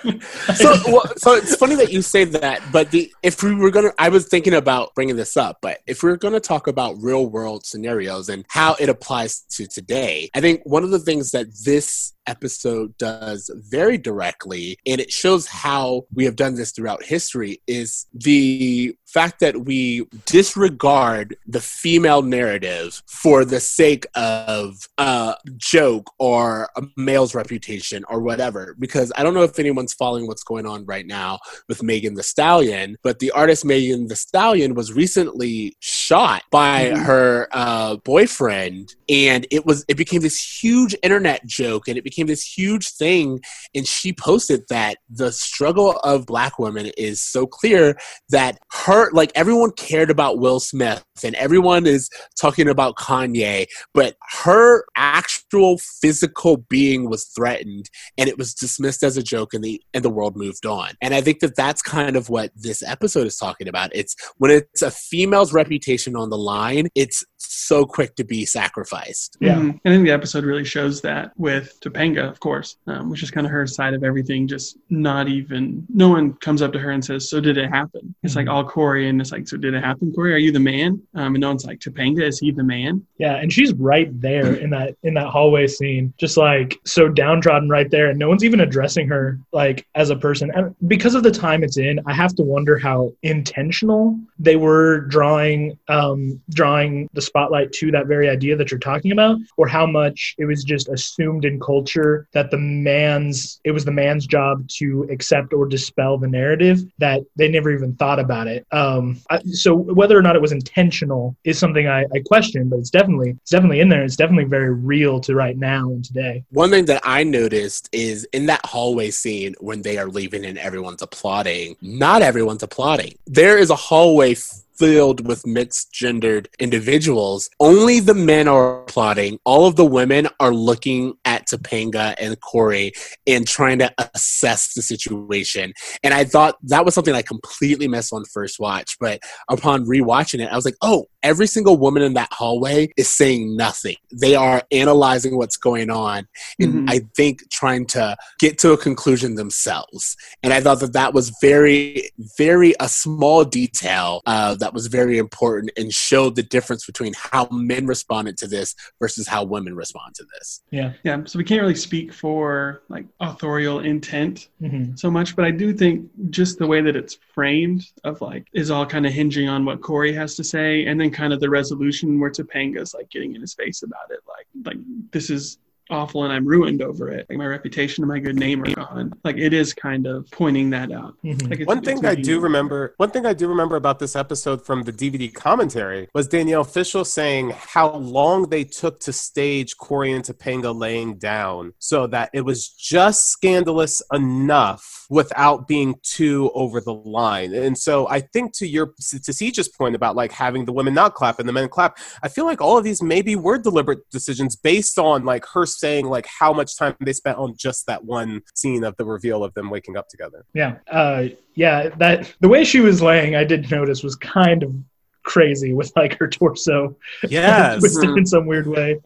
[0.54, 2.60] So, well, so it's funny that you say that.
[2.72, 5.58] But the if we were gonna, I was thinking about bringing this up.
[5.62, 9.66] But if we are gonna talk about real world scenarios and how it applies to
[9.66, 15.12] today, I think one of the things that this episode does very directly, and it
[15.12, 21.60] shows how we have done this throughout history, is the fact that we disregard the
[21.60, 28.74] female narrative for the sake of a joke or a male's reputation or whatever.
[28.78, 32.22] Because I don't know if anyone's following what's going on right now with Megan Thee
[32.22, 37.04] Stallion, but the artist Megan Thee Stallion was recently shot by Mhm.
[37.04, 42.26] her uh, boyfriend, and it was it became this huge internet joke, and it became
[42.26, 43.40] this huge thing.
[43.74, 47.96] And she posted that the struggle of Black women is so clear
[48.30, 52.10] that her like everyone cared about Will Smith and everyone is
[52.40, 59.16] talking about Kanye, but her actual physical being was threatened and it was dismissed as
[59.16, 60.90] a joke and the and the world moved on.
[61.00, 63.90] And I think that that's kind of what this episode is talking about.
[63.94, 69.36] It's when it's a female's reputation on the line, it's so quick to be sacrificed.
[69.40, 69.56] Yeah.
[69.56, 69.80] Mhm.
[69.84, 73.46] I think the episode really shows that with Topanga, of course, um, which is kind
[73.46, 74.46] of her side of everything.
[74.46, 78.14] Just not even, no one comes up to her and says, "So did it happen?"
[78.22, 80.34] It's like all Cory, and it's like, "So did it happen, Cory?
[80.34, 83.36] Are you the man?" Um, and no one's like, "Topanga, is he the man?" Yeah,
[83.36, 87.90] and she's right there in that in that hallway scene, just like so downtrodden right
[87.90, 90.50] there, and no one's even addressing her like as a person.
[90.54, 95.00] And because of the time it's in, I have to wonder how intentional they were
[95.02, 99.86] drawing um, drawing the spotlight to that very idea that you're talking about, or how
[99.86, 104.68] much it was just assumed in culture that the man's it was the man's job
[104.80, 108.66] to accept or dispel the narrative that they never even thought about it.
[108.72, 112.78] Um, I, so whether or not it was intentional is something I, I question, but
[112.80, 114.02] it's definitely it's definitely in there.
[114.02, 116.44] It's definitely very real to right now and today.
[116.50, 120.58] One thing that I noticed is in that hallway scene when they are leaving and
[120.58, 123.14] everyone's applauding, not everyone's applauding.
[123.26, 124.34] There is a hallway
[124.80, 127.50] filled with mixed gendered individuals.
[127.60, 129.38] Only the men are applauding.
[129.44, 132.92] All of the women are looking at Topanga and Cory
[133.26, 135.74] and trying to assess the situation.
[136.02, 138.96] And I thought that was something I completely missed on first watch.
[138.98, 143.08] But upon rewatching it, I was like, oh, every single woman in that hallway is
[143.08, 143.96] saying nothing.
[144.12, 146.26] They are analyzing what's going on
[146.58, 146.90] and Mhm.
[146.90, 150.16] I think trying to get to a conclusion themselves.
[150.42, 155.18] And I thought that that was very, very a small detail uh, that was very
[155.18, 160.14] important and showed the difference between how men responded to this versus how women respond
[160.14, 160.62] to this.
[160.70, 160.92] Yeah.
[161.04, 165.50] Yeah, so we can't really speak for like authorial intent hmm so much, but I
[165.50, 169.48] do think just the way that it's framed of like is all kind of hinging
[169.48, 173.10] on what Cory has to say, and then kind of the resolution where Topanga's like
[173.10, 174.78] getting in his face about it, like like
[175.12, 175.58] this is
[175.92, 177.26] awful and I'm ruined over it.
[177.28, 179.12] Like my reputation and my good name are gone.
[179.24, 181.16] Like it is kind of pointing that out.
[181.22, 183.74] hmm Like it's, One it's thing I do it- remember, one thing I do remember
[183.74, 189.00] about this episode from the DVD commentary was Danielle Fishel saying how long they took
[189.00, 195.66] to stage Cory and Topanga laying down so that it was just scandalous enough without
[195.66, 197.52] being too over the line.
[197.52, 201.14] And so I think to your to Siege's point about like having the women not
[201.14, 204.54] clap and the men clap, I feel like all of these maybe were deliberate decisions
[204.56, 208.42] based on like her saying like how much time they spent on just that one
[208.54, 210.46] scene of the reveal of them waking up together.
[210.54, 210.76] Yeah.
[210.88, 211.88] Uh, yeah.
[211.88, 214.72] That the way she was laying, I did notice was kind of
[215.22, 216.96] crazy with like her torso
[217.28, 219.00] yeah, twisted in some weird way.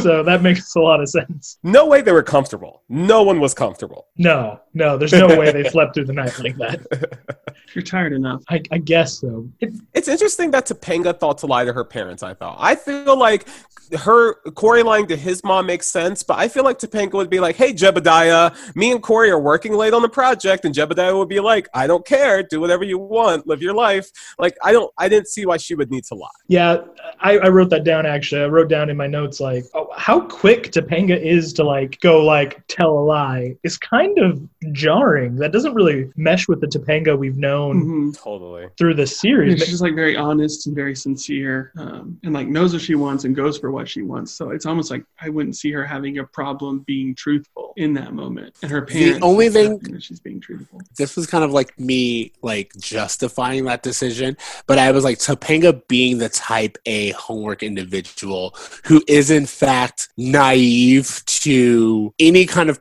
[0.00, 1.58] so that makes a lot of sense.
[1.62, 2.82] No way they were comfortable.
[2.88, 4.08] No one was comfortable.
[4.16, 6.80] No, no, there's no way they slept through the night like that.
[7.74, 8.42] You're tired enough.
[8.48, 9.48] I, I guess so.
[9.60, 12.58] It, It's interesting that Topanga thought to lie to her parents, I thought.
[12.60, 13.46] I feel like
[13.98, 17.40] her Cory lying to his mom makes sense, but I feel like Topanga would be
[17.40, 21.28] like, Hey Jebediah, me and Cory are working late on the project, and Jebediah would
[21.28, 24.10] be like, I don't care, do whatever you want, live your life.
[24.38, 26.28] Like I don't I didn't see why she would need to lie.
[26.48, 26.78] yeah,
[27.20, 28.42] I, I wrote that down actually.
[28.42, 32.24] I wrote down in my notes like oh, how quick Topanga is to like go
[32.24, 34.40] like tell a lie is kind of
[34.72, 35.36] jarring.
[35.36, 38.22] That doesn't really mesh with the Topanga we've known Mhm.
[38.22, 38.66] Totally.
[38.78, 39.58] through the Yeah, series.
[39.60, 43.24] she's just like very honest and very sincere, um, and like knows what she wants
[43.24, 44.32] and goes for what she wants.
[44.32, 48.12] So it's almost like I wouldn't see her having a problem being truthful in that
[48.14, 48.56] moment.
[48.62, 50.80] And her parents, The only thing- that she's being truthful.
[50.96, 55.80] This was kind of like me like justifying that decision, but I was like Topanga
[55.88, 62.80] being the type A homework individual who is in fact naive to any kind of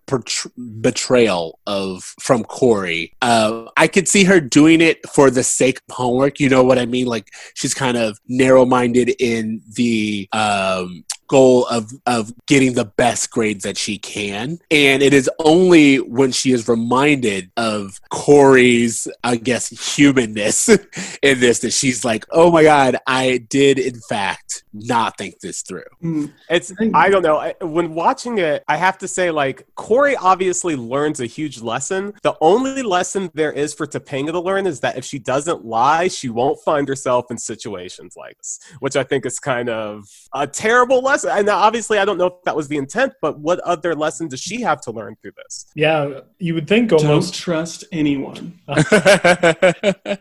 [0.81, 3.13] betrayal of from Cory.
[3.21, 6.39] Uh, I could see her doing it for the sake of homework.
[6.39, 7.07] You know what I mean?
[7.07, 13.31] Like she's kind of narrow minded in the um, goal of of getting the best
[13.31, 19.35] grades that she can and it is only when she is reminded of cory's i
[19.35, 20.67] guess humanness
[21.21, 25.61] in this that she's like oh my god i did in fact not think this
[25.61, 26.33] through Mm.
[26.49, 27.37] It's I don't know.
[27.37, 32.13] I, when watching it, I have to say like Cory obviously learns a huge lesson.
[32.23, 36.07] The only lesson there is for Topanga to learn is that if she doesn't lie,
[36.07, 40.47] she won't find herself in situations like this, which I think is kind of a
[40.47, 41.20] terrible lesson.
[41.25, 44.39] And obviously, I don't know if that was the intent, but what other lesson does
[44.41, 45.67] she have to learn through this?
[45.75, 48.59] yeah, you would think Don't almost trust anyone.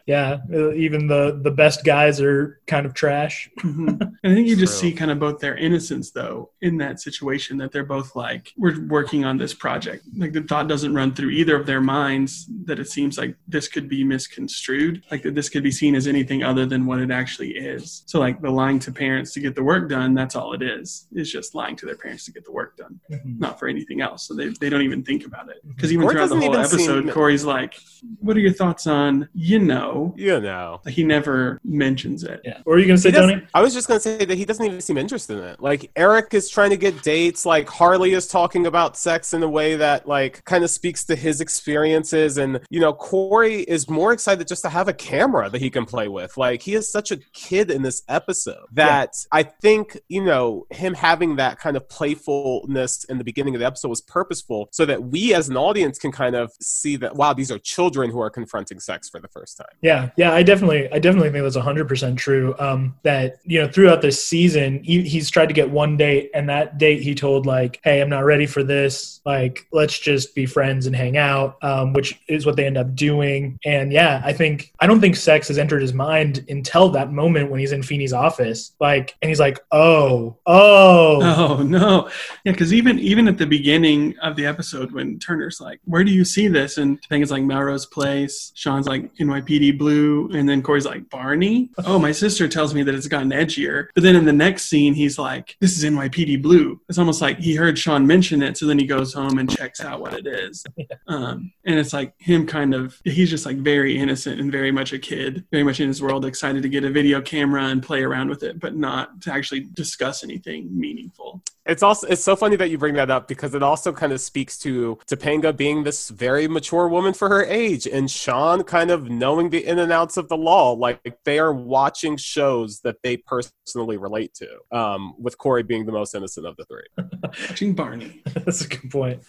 [0.06, 0.38] yeah,
[0.74, 3.48] even the the best guys are kind of trash.
[3.60, 4.12] Mhm.
[4.24, 4.90] I think you just True.
[4.90, 8.80] see kind of both their innocence, though, in that situation that they're both like, we're
[8.86, 10.04] working on this project.
[10.16, 13.68] Like the thought doesn't run through either of their minds that it seems like this
[13.68, 17.10] could be misconstrued, like that this could be seen as anything other than what it
[17.10, 18.02] actually is.
[18.06, 20.89] So like the lying to parents to get the work done, that's all it is.
[21.12, 23.38] It's just lying to their parents to get the work done, Mhm.
[23.38, 24.26] not for anything else.
[24.26, 25.56] So they, they don't even think about it.
[25.66, 27.74] Because even Cory throughout the whole episode, seem- Cory's like,
[28.20, 30.80] "What are your thoughts on you know?" You know.
[30.88, 32.40] He never mentions it.
[32.44, 32.58] Yeah.
[32.64, 33.42] What were you gonna say, He Tony?
[33.54, 35.60] I was just gonna say that he doesn't even seem interested in it.
[35.60, 37.44] Like Eric is trying to get dates.
[37.46, 41.16] Like Harley is talking about sex in a way that like kind of speaks to
[41.16, 45.60] his experiences, and you know Cory is more excited just to have a camera that
[45.60, 46.36] he can play with.
[46.36, 50.94] Like he is such a kid in this episode that I think you know him
[50.94, 55.02] having that kind of playfulness in the beginning of the episode was purposeful, so that
[55.02, 58.30] we as an audience can kind of see that wow these are children who are
[58.30, 59.66] confronting sex for the first time.
[59.82, 62.54] Yeah, yeah, I definitely, I definitely think that's hundred percent true.
[62.58, 66.48] Um, that you know, throughout this season, he, he's tried to get one date, and
[66.48, 69.20] that date he told like, "Hey, I'm not ready for this.
[69.24, 72.94] Like, let's just be friends and hang out," um, which is what they end up
[72.94, 73.58] doing.
[73.64, 77.50] And yeah, I think I don't think sex has entered his mind until that moment
[77.50, 80.59] when he's in Feeny's office, like, and he's like, "Oh, oh,
[81.50, 82.08] Oh no,
[82.44, 86.10] yeah, because even even at the beginning of the episode, when Turner's like, "Where do
[86.10, 90.86] you see this?" and Topanga's like Melrose Place, Sean's like NYPD Blue, and then Cory's
[90.86, 91.70] like Barney.
[91.84, 94.94] Oh, my sister tells me that it's gotten edgier, but then in the next scene,
[94.94, 98.66] he's like, "This is NYPD Blue." It's almost like he heard Sean mention it, so
[98.66, 100.64] then he goes home and checks out what it is.
[101.06, 104.92] Um, and it's like him kind of he's just like very innocent and very much
[104.92, 108.02] a kid, very much in his world, excited to get a video camera and play
[108.02, 111.42] around with it, but not to actually discuss anything meaningful.
[111.66, 114.20] It's also it's so funny that you bring that up because it also kind of
[114.20, 119.08] speaks to Topanga being this very mature woman for her age and Sean kind of
[119.08, 120.72] knowing the in and outs of the law.
[120.72, 124.48] Like they are watching shows that they personally relate to.
[124.76, 126.86] Um, with Cory being the most innocent of the three.
[127.48, 128.22] Watching Barney.
[128.44, 129.22] That's a good point.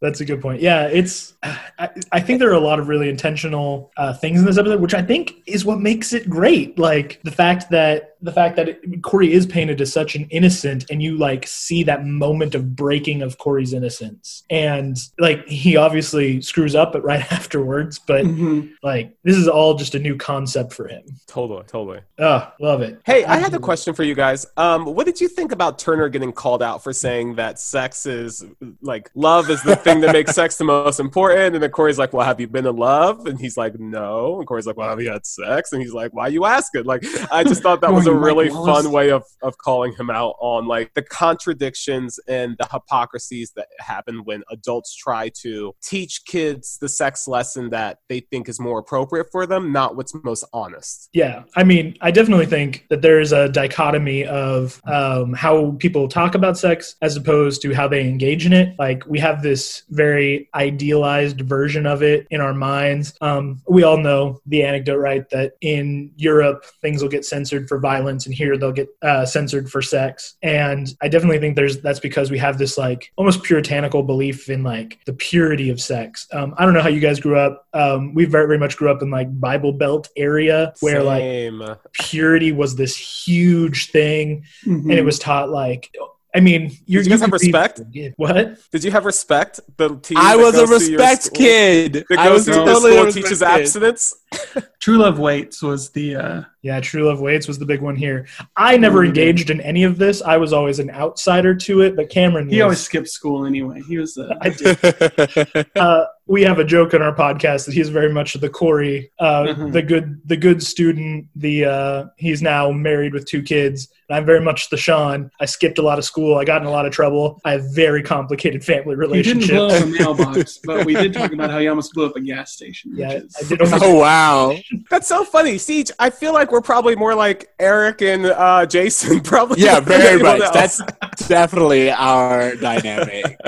[0.00, 0.60] That's a good point.
[0.60, 1.34] Yeah, it's.
[1.42, 4.80] I, I think there are a lot of really intentional uh, things in this episode,
[4.80, 6.78] which I think is what makes it great.
[6.78, 10.84] Like the fact that the fact that it, Cory is painted as such an innocent,
[10.90, 16.40] and you like see that moment of breaking of Cory's innocence, and like he obviously
[16.40, 17.98] screws up, but right afterwards.
[17.98, 18.70] But Mhm.
[18.82, 21.02] like this is all just a new concept for him.
[21.26, 22.00] Totally, totally.
[22.18, 23.00] Oh, love it.
[23.04, 24.46] Hey, I had a question for you guys.
[24.56, 28.44] Um, what did you think about Turner getting called out for saying that sex is
[28.82, 31.54] like love is the thing that makes sex the most important?
[31.54, 34.46] And then Cory's like, "Well, have you been in love?" And he's like, "No." And
[34.48, 37.44] Cory's like, "Well, have you had sex?" And he's like, "Why you asking?" Like, I
[37.44, 40.94] just thought that was a really fun way of of calling him out on like
[40.94, 47.28] the contradictions and the hypocrisies that happen when adults try to teach kids the sex
[47.28, 51.08] lesson that they think is more appropriate for them, not what's most honest.
[51.12, 56.08] Yeah, I mean, I definitely think that there is a dichotomy of um, how people
[56.08, 58.74] talk about sex as opposed to how they engage in it.
[58.78, 63.14] Like, we have this very idealized version of it in our minds.
[63.20, 65.28] Um, we all know the anecdote, right?
[65.30, 69.70] That in Europe, things will get censored for violence, and here they'll get uh, censored
[69.70, 70.36] for sex.
[70.42, 74.62] And I definitely think there's that's because we have this like almost puritanical belief in
[74.62, 76.26] like the purity of sex.
[76.32, 77.66] Um, I don't know how you guys grew up.
[77.74, 82.52] Um, we very, very much grew up in like Bible Belt area where like purity
[82.52, 84.82] was this huge thing Mhm.
[84.82, 85.90] and it was taught like
[86.34, 87.80] I mean, you're, Did you guys have could be- respect?
[88.16, 88.58] What?
[88.70, 89.60] Did you have respect?
[89.78, 92.04] The team I was a goes to your respect kid.
[92.10, 93.48] That I goes was to totally school respect teaches kid.
[93.48, 94.14] abstinence.
[94.80, 98.26] True Love Waits was the uh, Yeah, True Love Waits was the big one here.
[98.56, 100.22] I never engaged in any of this.
[100.22, 102.48] I was always an outsider to it, but Cameron.
[102.48, 103.82] he was, always skipped school anyway.
[103.88, 105.66] He was the I did.
[105.76, 109.44] uh, we have a joke on our podcast that he's very much the Cory, uh,
[109.44, 109.72] Mhm.
[109.72, 111.26] the good, the good student.
[111.36, 113.88] The uh, he's now married with two kids.
[114.08, 115.30] And I'm very much the Shawn.
[115.40, 116.38] I skipped a lot of school.
[116.38, 117.40] I got in a lot of trouble.
[117.44, 119.46] I have very complicated family relationships.
[119.46, 120.06] he didn't blow relationships.
[120.06, 122.52] up a mailbox, but we did talk about how he almost blew up a gas
[122.52, 122.92] station.
[122.94, 123.60] Yeah, is, I did.
[123.62, 124.56] almost- oh wow!
[124.90, 125.90] That's so funny, Siege.
[125.98, 129.20] I feel like we're probably more like Eric and uh, Jason.
[129.28, 129.62] Probably.
[129.62, 130.40] Yeah, very much.
[130.40, 130.52] else.
[130.52, 133.38] That's definitely our dynamic.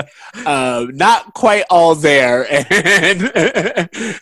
[0.45, 3.21] um, not quite all there, and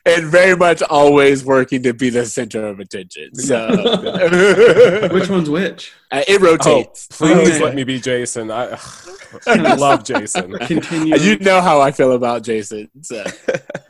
[0.05, 3.35] and very much always working to be the center of attention.
[3.35, 5.93] So which one's which?
[6.11, 7.07] Uh, it Oh, rotates.
[7.07, 7.63] please Okay.
[7.63, 8.49] let me be Jason.
[8.51, 8.79] I,
[9.47, 10.53] I love Jason.
[10.59, 11.15] Continue.
[11.17, 12.89] You know how I feel about Jason.
[13.01, 13.23] So.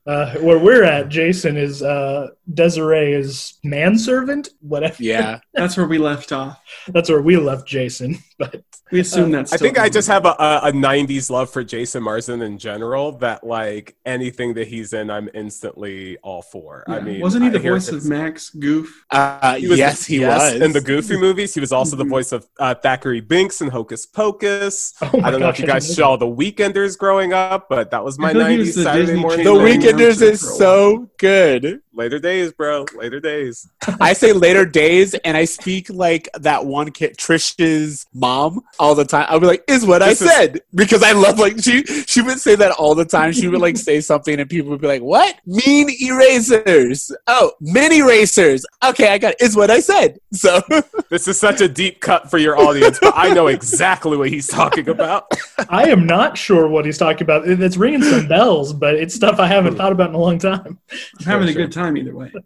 [0.05, 4.49] Uh, where we're at, Jason is uh, Desiree is manservant.
[4.59, 4.95] Whatever.
[5.03, 6.59] Yeah, That's where we left off.
[6.87, 8.17] That's where we left Jason.
[8.39, 9.53] But We assume that's.
[9.53, 9.91] I think I going.
[9.93, 14.53] just have a, a, a 90s love for Jason Marsden in general that, like, anything
[14.55, 16.83] that he's in, I'm instantly all for.
[16.87, 19.05] I mean, wasn't he the hear voice of Max Goof?
[19.11, 21.53] uh, He was yes, the- he yes, was in the Goofy movies.
[21.53, 22.09] He was also the Mhm.
[22.09, 24.93] voice of uh, Thackery Binx in Hocus Pocus.
[25.01, 28.03] oh I don't know if you guys didn't saw The Weekenders growing up, but that
[28.03, 29.45] was my I feel like he 90s the Saturday morning.
[29.45, 31.81] The Weekenders is so good.
[31.99, 32.85] Later days, bro.
[32.95, 33.67] Later days.
[33.99, 39.03] I say later days, and I speak like that one kid, Tish's mom, all the
[39.03, 39.25] time.
[39.27, 42.21] I'll be like, "Is what This I is- said," because I love like she she
[42.21, 43.33] would say that all the time.
[43.33, 45.35] She would like say something, and people would be like, "What?
[45.45, 47.11] Mean erasers?
[47.27, 48.65] Oh, mini racers?
[48.81, 49.41] Okay, I got it.
[49.41, 50.61] Is what I said." So
[51.09, 54.47] This is such a deep cut for your audience, but I know exactly what he's
[54.47, 55.25] talking about.
[55.69, 57.47] I am not sure what he's talking about.
[57.47, 60.77] It's ringing some bells, but it's stuff I haven't thought about in a long time.
[61.19, 62.31] I'm having Sure, a good time either way.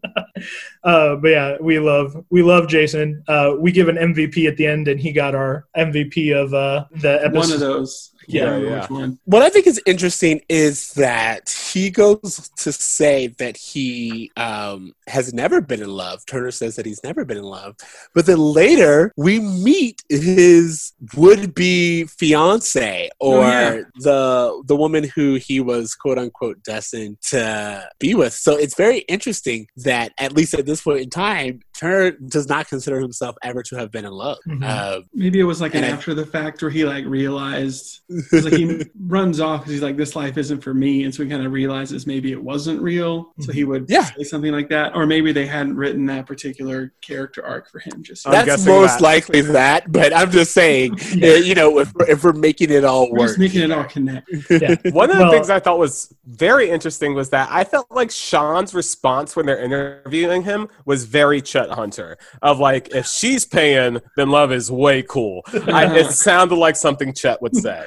[0.84, 3.24] Uh, but yeah, we love we love Jason.
[3.30, 6.84] Uh, we give an MVP at the end, and he got our MVP of uh,
[7.00, 7.38] the episode.
[7.40, 8.13] One of those.
[8.28, 8.82] I can't Yeah, yeah.
[8.82, 9.20] which one.
[9.26, 15.34] what I think is interesting is that he goes to say that he um, has
[15.34, 16.26] never been in love.
[16.26, 17.76] Turner says that he's never been in love,
[18.14, 23.82] but then later we meet his would-be fiance or Oh, yeah.
[23.96, 28.34] the the woman who he was quote unquote destined to be with.
[28.34, 32.68] So it's very interesting that at least at this point in time, Turner does not
[32.68, 34.38] consider himself ever to have been in love.
[34.48, 34.64] Mhm.
[34.64, 38.02] Uh, Maybe it was like an I- after the fact where he like realized
[38.32, 41.30] like he runs off because he's like this life isn't for me, and so he
[41.30, 43.34] kind of realizes maybe it wasn't real.
[43.40, 44.06] So he would Yeah.
[44.06, 48.04] say something like that, or maybe they hadn't written that particular character arc for him
[48.04, 48.34] just I'm.
[48.46, 49.02] That's most that.
[49.02, 51.32] likely that, but I'm just saying, Yeah.
[51.32, 53.28] uh, you know, if, we're- if we're making it all We're work.
[53.30, 54.30] just making it all connect.
[54.50, 54.76] Yeah.
[54.92, 58.12] One of the Well- things I thought was very interesting was that I felt like
[58.12, 64.00] Shawn's response when they're interviewing him was very Chet Hunter of like, if she's paying,
[64.16, 65.42] then love is way cool.
[65.48, 67.86] I, it sounded like something Chet would say.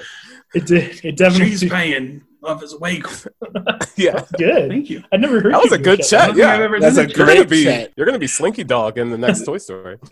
[0.55, 1.05] It did.
[1.05, 2.23] It definitely She's paying.
[2.47, 3.33] Love his way cool.
[3.97, 4.71] Yeah, good.
[4.71, 5.03] Thank you.
[5.13, 6.05] I never heard that was a good that.
[6.13, 6.27] I Chet.
[6.29, 7.93] don't think I've Yeah, That's a you're gonna great be Chet.
[7.97, 9.99] you're gonna be Slinky Dog in the next Toy Story.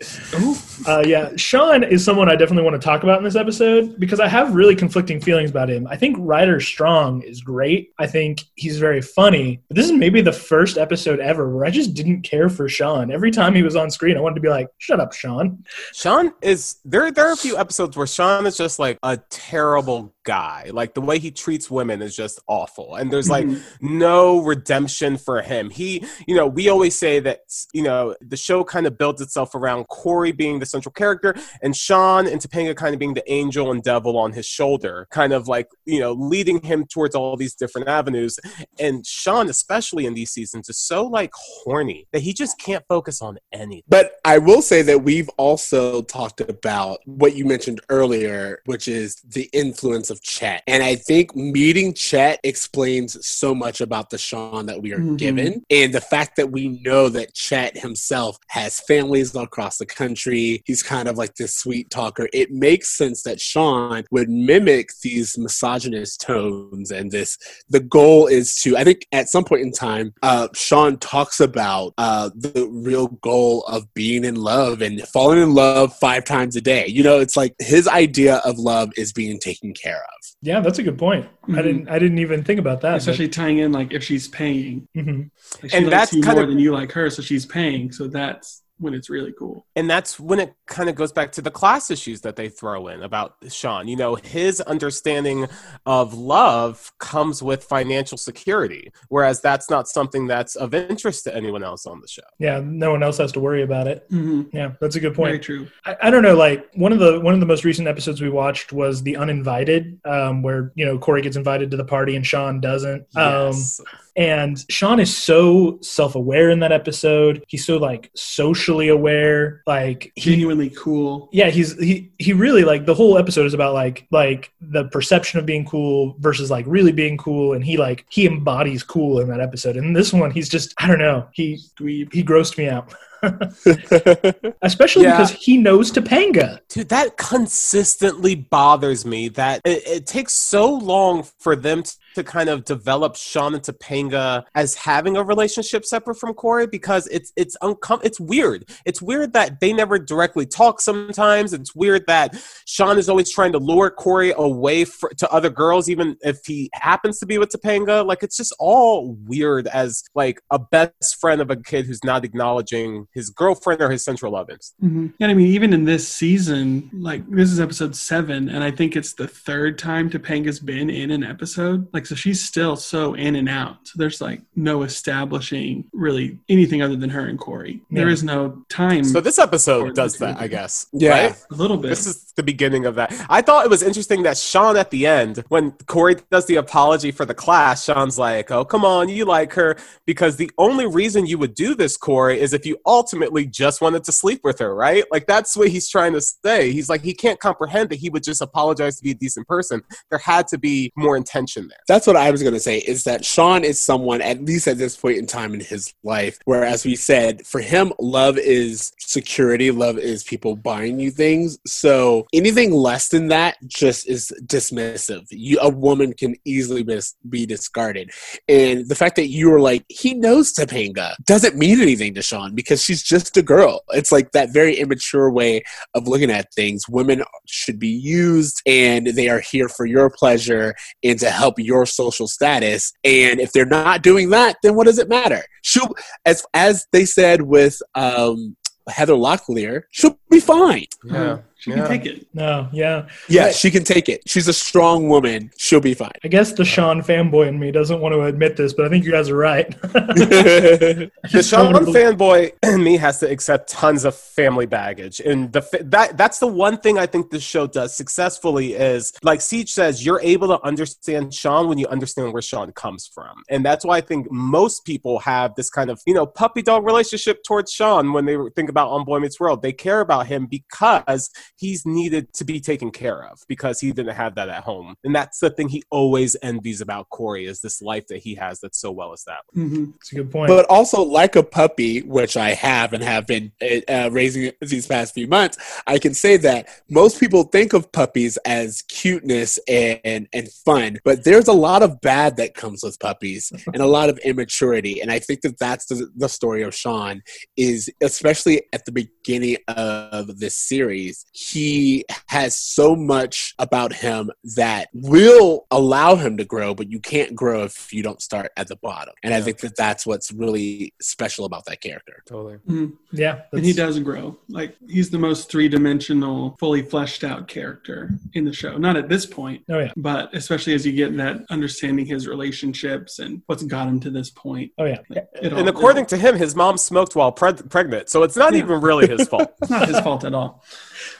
[0.87, 4.19] Uh, yeah, Shawn is someone I definitely want to talk about in this episode because
[4.19, 5.87] I have really conflicting feelings about him.
[5.89, 7.91] I think Ryder Strong is great.
[7.97, 9.61] I think he's very funny.
[9.69, 13.09] But this is maybe the first episode ever where I just didn't care for Shawn.
[13.09, 15.63] Every time he was on screen, I wanted to be like, "Shut up, Shawn."
[15.93, 17.09] Shawn is there.
[17.09, 20.69] There are a few episodes where Shawn is just like a terrible guy.
[20.73, 23.61] Like the way he treats women is just awful, and there's like Mhm.
[23.81, 25.69] no redemption for him.
[25.69, 27.41] He, you know, we always say that
[27.73, 31.75] you know the show kind of builds itself around Cory being the central character, and
[31.75, 35.47] Shawn and Topanga kind of being the angel and devil on his shoulder, kind of
[35.47, 38.39] like you know leading him towards all these different avenues.
[38.79, 43.21] And Shawn, especially in these seasons, is so like horny that he just can't focus
[43.21, 43.83] on anything.
[43.87, 49.15] But I will say that we've also talked about what you mentioned earlier, which is
[49.23, 50.63] the influence of Chet.
[50.67, 55.17] And I think meeting Chet explains so much about the Shawn that we are Mhm.
[55.17, 55.63] given.
[55.69, 60.61] And the fact that we know that Chet himself has families all across the country,
[60.65, 62.27] he's kind of like this sweet talker.
[62.33, 67.37] It makes sense that Shawn would mimic these misogynist tones and this
[67.69, 71.93] the goal is to i think at some point in time uh, shawn talks about
[71.97, 76.61] uh, the real goal of being in love and falling in love five times a
[76.61, 80.59] day you know it's like his idea of love is being taken care of Yeah,
[80.59, 81.27] that's a good point.
[81.47, 81.63] I Mhm.
[81.63, 81.89] didn't.
[81.89, 82.97] I didn't even think about that.
[82.97, 85.29] Especially tying in like if she's paying, Mhm.
[85.61, 87.45] like she And likes that's you kind more of- than you like her, so she's
[87.45, 87.91] paying.
[87.91, 89.65] So that's when it's really cool.
[89.75, 92.87] and that's when it kind of goes back to the class issues that they throw
[92.87, 93.87] in about Shawn.
[93.87, 95.47] You know, his understanding
[95.85, 101.63] of love comes with financial security, whereas that's not something that's of interest to anyone
[101.63, 102.23] else on the show.
[102.39, 104.05] Yeah, no one else has to worry about it.
[104.09, 105.29] hmm Yeah, that's a good point.
[105.29, 105.67] Very true.
[105.85, 106.35] I, I don't know.
[106.35, 109.99] Like one of the one of the most recent episodes we watched was the uninvited,
[110.05, 113.05] um, where you know Cory gets invited to the party and Shawn doesn't.
[113.15, 113.81] Um, Yes.
[114.17, 117.43] And Shawn is so self aware in that episode.
[117.47, 119.61] He's so like socially aware.
[119.67, 121.27] Like he, Genuinely cool.
[121.33, 125.39] yeah, he's he he really like the whole episode is about like like the perception
[125.39, 129.27] of being cool versus like really being cool, and he like he embodies cool in
[129.27, 129.75] that episode.
[129.75, 131.27] And this one, he's just I don't know.
[131.33, 132.13] He Dweeb.
[132.13, 132.93] he grossed me out.
[134.61, 135.17] Especially Yeah.
[135.17, 136.59] because he knows Topanga.
[136.69, 142.23] Dude, that consistently bothers me that it, it takes so long for them t- to
[142.23, 147.31] kind of develop Shawn and Topanga as having a relationship separate from Cory because it's
[147.35, 148.67] it's uncom- it's weird.
[148.85, 151.53] It's weird that they never directly talk sometimes.
[151.53, 152.35] It's weird that
[152.65, 156.69] Shawn is always trying to lure Cory away fr- to other girls even if he
[156.73, 158.05] happens to be with Topanga.
[158.05, 162.25] Like it's just all weird as like a best friend of a kid who's not
[162.25, 164.73] acknowledging his girlfriend or his central love interest.
[164.79, 168.71] hmm And I mean, even in this season, like this is episode seven, and I
[168.71, 171.87] think it's the third time Topanga's been in an episode.
[171.93, 173.77] Like Like, so she's still so in and out.
[173.87, 177.81] So there's like no establishing really anything other than her and Cory.
[177.89, 178.13] There Yeah.
[178.13, 179.03] is no time.
[179.03, 180.85] So this episode does between that, I guess.
[180.93, 181.09] Yeah.
[181.09, 181.35] right?
[181.51, 181.89] a little bit.
[181.89, 183.13] This is the beginning of that.
[183.29, 187.11] I thought it was interesting that Shawn at the end, when Cory does the apology
[187.11, 189.75] for the class, Shawn's like, "Oh, come on, you like her
[190.05, 194.03] because the only reason you would do this, Cory, is if you ultimately just wanted
[194.03, 195.03] to sleep with her, right?
[195.11, 196.71] Like that's what he's trying to say.
[196.71, 199.81] He's like he can't comprehend that he would just apologize to be a decent person.
[200.09, 201.79] There had to be more intention there.
[201.95, 204.77] That's what I was going to say is that Shawn is someone, at least at
[204.77, 208.91] this point in time in his life, where, as we said, for him, love is
[208.99, 211.57] security, love is people buying you things.
[211.65, 215.25] So anything less than that just is dismissive.
[215.29, 218.11] You, a woman can easily be, be discarded.
[218.49, 222.55] And the fact that you were like, he knows Topanga doesn't mean anything to Shawn
[222.55, 223.83] because she's just a girl.
[223.91, 226.89] It's like that very immature way of looking at things.
[226.89, 231.84] Women should be used and they are here for your pleasure and to help your
[231.85, 232.93] social status.
[233.03, 235.43] And if they're not doing that, then what does it matter?
[235.61, 235.93] She'll,
[236.25, 238.55] as as they said with um,
[238.87, 240.85] Heather Locklear, she'll be fine.
[241.11, 241.77] Uh, she Yeah.
[241.77, 242.27] can take it.
[242.33, 243.05] No, yeah.
[243.27, 243.55] Yeah, Right.
[243.55, 244.21] she can take it.
[244.27, 245.51] She's a strong woman.
[245.57, 246.11] She'll be fine.
[246.23, 249.05] I guess the Shawn fanboy in me doesn't want to admit this, but I think
[249.05, 249.69] you guys are right.
[249.81, 255.61] The Shawn believe- fanboy in me has to accept tons of family baggage, and the
[255.61, 259.71] fa- that that's the one thing I think this show does successfully is like Siege
[259.73, 263.85] says, you're able to understand Shawn when you understand where Shawn comes from, and that's
[263.85, 267.71] why I think most people have this kind of you know puppy dog relationship towards
[267.71, 269.61] Shawn when they think about On Boy Meets World.
[269.61, 274.15] They care about him because he's needed to be taken care of because he didn't
[274.15, 277.81] have that at home, and that's the thing he always envies about Cory is this
[277.81, 279.53] life that he has that's so well established.
[279.53, 280.47] hmm It's a good point.
[280.47, 283.51] but also, like a puppy, which I have and have been
[283.87, 288.37] uh, raising these past few months, I can say that most people think of puppies
[288.45, 292.99] as cuteness and, and, and fun, but there's a lot of bad that comes with
[292.99, 295.01] puppies and a lot of immaturity.
[295.01, 297.21] And I think that that's the, the story of Shawn
[297.57, 304.87] is especially at the beginning of this series, he has so much about him that
[304.93, 308.77] will allow him to grow, but you can't grow if you don't start at the
[308.77, 309.13] bottom.
[309.21, 312.23] And I think that that's what's really special about that character.
[312.25, 312.55] Totally.
[312.69, 312.85] Mm-hmm.
[313.11, 314.37] yeah, And he that's- does grow.
[314.47, 318.77] Like he's the most three dimensional, fully fleshed out character in the show.
[318.77, 323.19] Not at this point, Oh yeah, but especially as you get that understanding his relationships
[323.19, 324.71] and what's got him to this point.
[324.77, 324.99] oh yeah.
[325.09, 328.37] Like, it all- And according to him, his mom smoked while preg- pregnant, so it's
[328.37, 328.59] not Yeah.
[328.59, 329.53] even really his fault.
[329.61, 330.63] it's not his fault at all.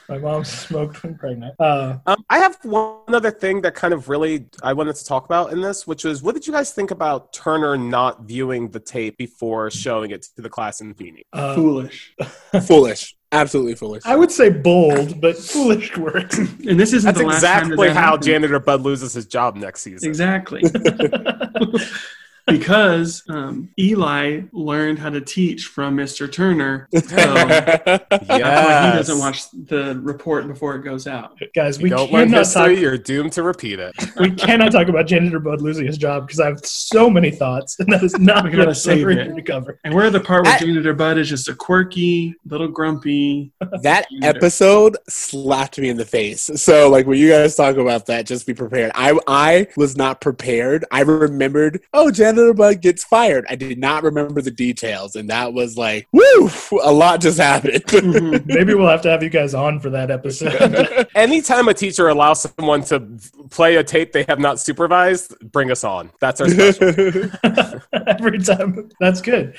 [0.08, 1.54] My mom smoked when pregnant.
[1.58, 5.24] Uh, Um, I have one other thing that kind of really I wanted to talk
[5.24, 8.80] about in this, which was what did you guys think about Turner not viewing the
[8.80, 11.22] tape before showing it to the class in Feeny?
[11.32, 12.14] uh, Foolish.
[12.66, 13.16] foolish.
[13.32, 14.02] Absolutely foolish.
[14.06, 16.38] I would say bold, but foolish works.
[16.68, 18.22] And this isn't That's the last time that exactly that how happened.
[18.22, 20.08] janitor Bud loses his job next season.
[20.08, 20.62] Exactly.
[22.46, 26.30] because um, Eli learned how to teach from Mr.
[26.30, 26.88] Turner.
[26.94, 31.38] So that's why he doesn't watch the report before it goes out.
[31.54, 32.80] Guys, we don't learn cannot history, talk.
[32.82, 33.94] you're doomed to repeat it.
[34.18, 37.78] We cannot talk about Janitor Bud losing his job because I have so many thoughts,
[37.78, 39.34] and that is not We gotta what save we're it.
[39.34, 39.78] to cover.
[39.84, 43.52] And we're the part where I- Janitor Bud is just a quirky, little grumpy.
[43.82, 46.50] that episode slapped me in the face.
[46.56, 48.90] So, like when you guys talk about that, just be prepared.
[48.94, 50.84] I I was not prepared.
[50.90, 53.46] I remembered, oh, Janitor Bud gets fired.
[53.48, 56.50] I did not remember the details, and that was like, woo,
[56.82, 57.84] a lot just happened.
[57.96, 58.44] Mhm.
[58.46, 61.08] Maybe we'll have to have you guys on for that episode.
[61.14, 63.00] Anytime a teacher allows someone to
[63.50, 66.10] play a tape they have not supervised, bring us on.
[66.20, 66.88] That's our special.
[68.06, 68.90] Every time.
[69.00, 69.56] That's good.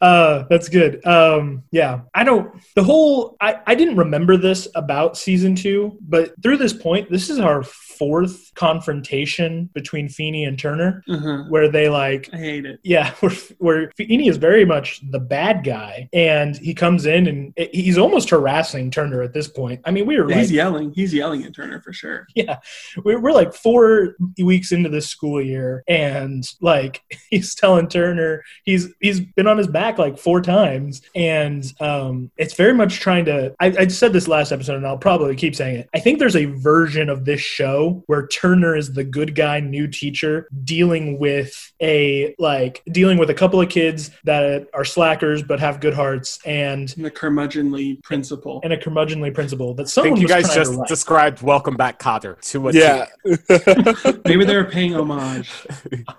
[0.00, 1.04] Uh, that's good.
[1.06, 2.54] Um, yeah, I don't.
[2.74, 7.30] The whole I I didn't remember this about season two, but through this point, this
[7.30, 7.62] is our
[8.00, 11.44] fourth confrontation between Feeny and Turner, Uh-huh.
[11.48, 12.80] where they like I hate it.
[12.82, 17.52] yeah, where, where Feeny is very much the bad guy, and he comes in and
[17.72, 19.80] he's almost harassing Turner at this point.
[19.84, 20.92] I mean, we were like, He's yelling.
[20.94, 22.26] He's yelling at Turner for sure.
[22.34, 22.56] yeah,
[23.04, 28.88] we're, we're like four weeks into this school year, and like he's telling Turner he's
[29.00, 33.54] he's been on his back like four times, and um, it's very much trying to.
[33.60, 35.88] I, I said this last episode, and I'll probably keep saying it.
[35.94, 39.86] I think there's a version of this show where Turner is the good guy, new
[39.86, 45.60] teacher, dealing with a like dealing with a couple of kids that are slackers but
[45.60, 48.60] have good hearts, and And the curmudgeonly principal.
[48.62, 51.76] and a curmudgeonly principal that I someone think you was guys just to described Welcome
[51.76, 53.06] Back Kotter to a yeah.
[54.24, 55.50] Maybe they were paying homage.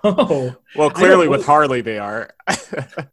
[0.04, 2.30] Oh, Well, clearly with Harley they are.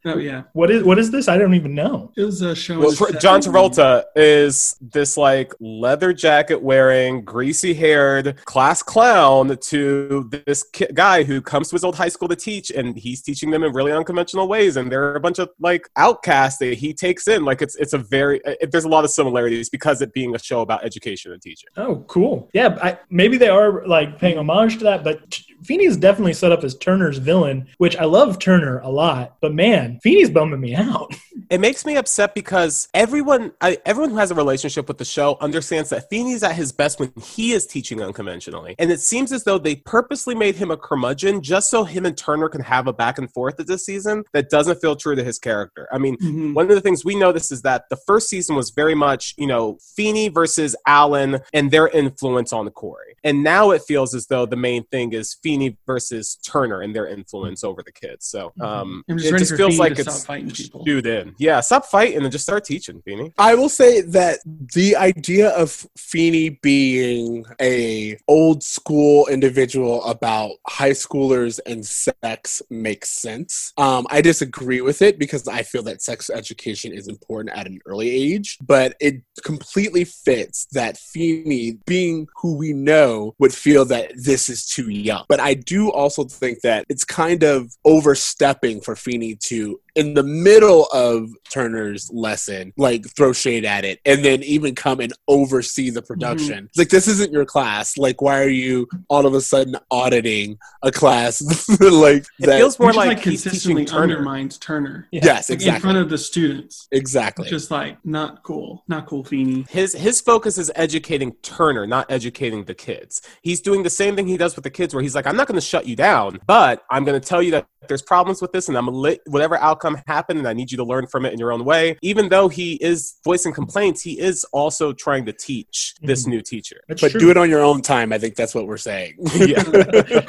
[0.05, 1.29] Oh yeah, What is what is this?
[1.29, 2.13] I don't even know.
[2.17, 2.79] it was uh, a show.
[2.79, 10.31] Well, in John Travolta is this like leather jacket wearing, greasy haired class clown to
[10.47, 13.51] this ki- guy who comes to his old high school to teach, and he's teaching
[13.51, 14.77] them in really unconventional ways.
[14.77, 17.45] And there are a bunch of like outcasts that he takes in.
[17.45, 20.35] Like it's it's a very uh, it, there's a lot of similarities because it being
[20.35, 21.69] a show about education and teaching.
[21.77, 22.49] Oh, cool.
[22.53, 26.35] Yeah, I, maybe they are like paying homage to that, but T- Feeny is definitely
[26.35, 27.48] set up as Turner's villain,
[27.79, 29.37] which I love Turner a lot.
[29.41, 31.15] But man, Feeny's bumming me out.
[31.51, 35.39] It makes me upset because everyone, I, everyone who has a relationship with the show
[35.41, 39.45] understands that Feeny's at his best when he is teaching unconventionally, and it seems as
[39.45, 42.93] though they purposely made him a curmudgeon just so him and Turner can have a
[42.93, 45.89] back and forth of this season that doesn't feel true to his character.
[45.91, 46.53] I mean, Mhm.
[46.55, 49.47] one of the things we noticed is that the first season was very much, you
[49.47, 53.17] know, Feeny versus Alan and their influence on Cory.
[53.25, 57.07] And now it feels as though the main thing is Feeny versus Turner and their
[57.07, 58.27] influence over the kids.
[58.27, 60.83] So um, I'm just it just feels Feeny like it's stop fighting people.
[60.83, 61.35] stewed in.
[61.39, 63.33] Yeah, stop fighting and just start teaching, Feeny.
[63.39, 64.39] I will say that
[64.75, 73.11] the idea of Feeny being a old school individual about high schoolers and sex makes
[73.11, 73.73] sense.
[73.77, 77.81] Um, I disagree with it because I feel that sex education is important at an
[77.87, 84.13] early age, but it completely fits that Feeny, being who we know, would feel that
[84.17, 85.25] this is too young.
[85.29, 90.23] But I do also think that it's kind of overstepping for Feeny to in the
[90.23, 95.91] middle of Turner's lesson, like throw shade at it, and then even come and oversee
[95.91, 96.67] the production.
[96.67, 97.99] It's Like this isn't your class.
[97.99, 101.43] Like why are you all of a sudden auditing a class?
[101.81, 102.59] like It that?
[102.59, 104.15] feels more like, like he's consistently teaching Turner.
[104.19, 105.21] undermines Turner Yeah.
[105.25, 106.87] yes, like, in front of the students.
[106.93, 107.49] exactly.
[107.49, 109.67] Just like not cool, not cool, Feeny.
[109.69, 113.21] His his focus is educating Turner, not educating the kids.
[113.43, 115.47] He's doing the same thing he does with the kids, where he's like, "I'm not
[115.49, 118.53] going to shut you down, but I'm going to tell you that there's problems with
[118.53, 121.25] this, and I'm gonna let whatever outcome happened, and I need you to learn from
[121.25, 125.25] it in your own way." Even though he is voicing complaints, he is also trying
[125.27, 126.29] to teach this Mhm.
[126.29, 126.81] new teacher.
[126.89, 127.21] That's but true.
[127.21, 128.13] do it on your own time.
[128.13, 129.15] I think that's what we're saying.
[129.37, 129.63] yeah.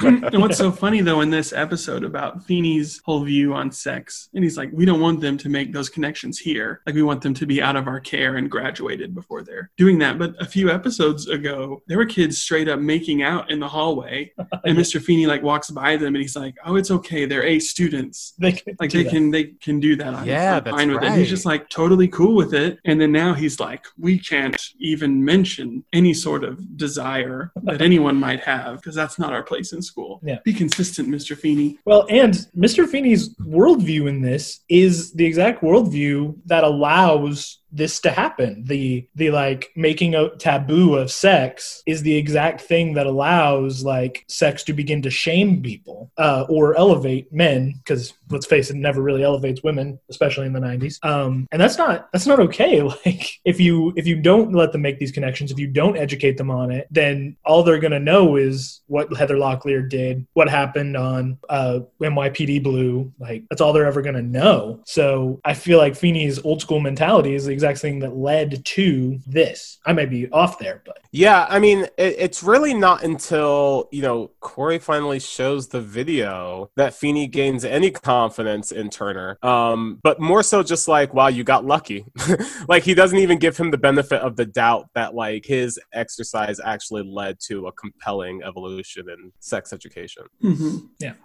[0.00, 4.44] and what's so funny though in this episode about Feeny's whole view on sex, and
[4.44, 6.80] he's like, we don't want them to make those connections here.
[6.86, 9.98] Like we want them to be out of our care and graduated before they're doing
[9.98, 10.18] that.
[10.18, 14.32] But a few episodes ago, there were kids straight up making out in the hallway,
[14.64, 15.00] and Mr.
[15.02, 18.34] Feeny like walks by them and he's like, oh, it's okay, they're A students.
[18.38, 19.10] They can Like do they that.
[19.10, 20.14] can they can do that.
[20.14, 21.12] I'm, Yeah, I'm that's fine with it.
[21.12, 22.78] He's just like totally cool with it.
[22.84, 28.16] And then now he's like, we can't even mention any sort of desire that anyone
[28.16, 30.20] might have because that's not our place in school.
[30.24, 30.38] Yeah.
[30.44, 31.36] Be consistent, Mr.
[31.36, 31.78] Feeny.
[31.84, 32.88] Well, and Mr.
[32.88, 38.64] Feeny's worldview in this is the exact worldview that allows this to happen.
[38.66, 44.24] The the like making a taboo of sex is the exact thing that allows like
[44.28, 47.74] sex to begin to shame people uh, or elevate men.
[47.78, 51.04] Because let's face it, never really elevates women, especially in the '90s.
[51.04, 52.80] Um, and that's not that's not okay.
[53.06, 56.36] Like if you if you don't let them make these connections, if you don't educate
[56.36, 60.96] them on it, then all they're gonna know is what Heather Locklear did, what happened
[60.96, 63.12] on uh, NYPD Blue.
[63.18, 64.82] Like that's all they're ever gonna know.
[64.84, 69.18] So I feel like Feeny's old school mentality is the exact thing that led to
[69.26, 69.78] this.
[69.86, 74.02] I may be off there, but Yeah, I mean, it, it's really not until you
[74.02, 79.38] know Cory finally shows the video that Feeny gains any confidence in Turner.
[79.42, 82.06] Um, but more so, just like, wow, you got lucky.
[82.68, 86.60] like he doesn't even give him the benefit of the doubt that like his exercise
[86.64, 90.24] actually led to a compelling evolution in sex education.
[90.40, 90.78] hmm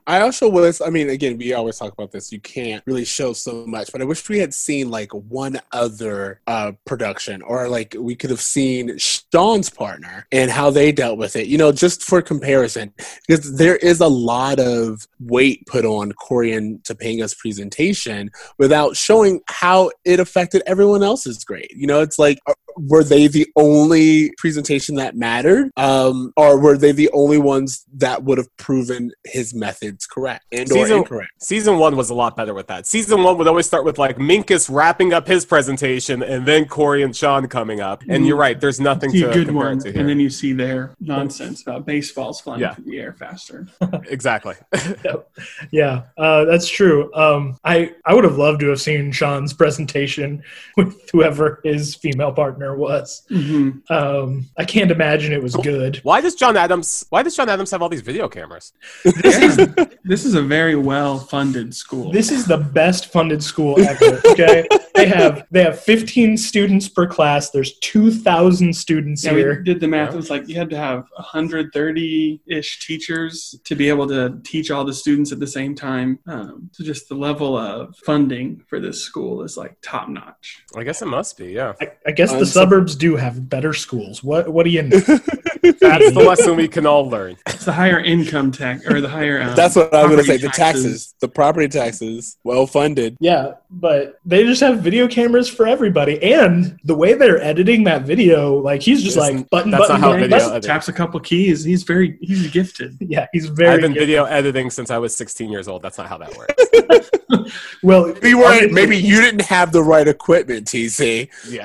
[0.07, 2.31] I also was, I mean, again, we always talk about this.
[2.31, 6.24] You can't really show so much, but I wish we had seen like one other
[6.47, 11.35] uh, production or like we could have seen Shawn's partner and how they dealt with
[11.35, 12.93] it, you know, just for comparison.
[13.27, 19.41] Because there is a lot of weight put on Cory and Topanga's presentation without showing
[19.47, 21.73] how it affected everyone else's grade.
[21.75, 22.39] You know, it's like,
[22.77, 25.71] were they the only presentation that mattered?
[25.77, 30.69] Um, or were they the only ones that would have proven his methods correct and
[30.71, 31.31] or Season- incorrect?
[31.41, 32.87] Season one was a lot better with that.
[32.87, 37.03] Season one would always start with like Minkus wrapping up his presentation and then Cory
[37.03, 38.03] and Shawn coming up.
[38.09, 39.99] And you're right, there's nothing See to a good compare one, to here.
[40.01, 42.73] and then you see their nonsense about baseballs flying Yeah.
[42.73, 43.67] through the air faster.
[44.09, 44.55] exactly.
[45.71, 47.13] yeah, uh, that's true.
[47.13, 50.43] Um, I I would have loved to have seen Shawn's presentation
[50.77, 53.23] with whoever his female partner was.
[53.29, 55.97] hmm Um, I can't imagine it was good.
[56.03, 57.05] Why does John Adams?
[57.09, 58.71] Why does John Adams have all these video cameras?
[59.03, 59.69] This is
[60.05, 62.11] this is a very well funded school.
[62.11, 64.21] This is the best funded school ever.
[64.27, 67.51] Okay, they have they have 15 students per class.
[67.51, 69.61] There's 2,000 students Yeah, we here.
[69.61, 70.09] did the math.
[70.09, 70.13] Yeah.
[70.13, 74.85] It was like you had to have 130-ish teachers to be able to teach all
[74.85, 76.19] the students at the same time.
[76.27, 80.63] Um, so just the level of funding for this school is like top notch.
[80.75, 81.73] I guess it must be, yeah.
[81.81, 84.23] I, I guess the Um, so- suburbs do have better schools.
[84.23, 84.99] What what do you know?
[84.99, 87.37] That's the lesson we can all learn.
[87.47, 89.41] It's the higher income tax or the higher.
[89.41, 90.37] Um, That's what I was going to say.
[90.37, 93.17] The taxes, the property taxes, well funded.
[93.19, 98.03] Yeah, but they just have video cameras for everybody, and the way they're editing that
[98.03, 100.61] video, like he's just Isn't- like button that's button not how video button.
[100.61, 101.63] Taps a couple keys.
[101.63, 102.97] He's very he's gifted.
[103.07, 103.99] Yeah, he's very I've been good.
[103.99, 105.81] video editing since I was 16 years old.
[105.83, 107.09] That's not how that works.
[107.83, 111.29] Well, Maybe, you weren't, obviously- maybe you didn't have the right equipment, TC.
[111.47, 111.63] Yeah.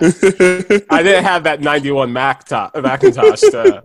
[0.89, 3.83] I didn't have that 91 Mac to- Macintosh to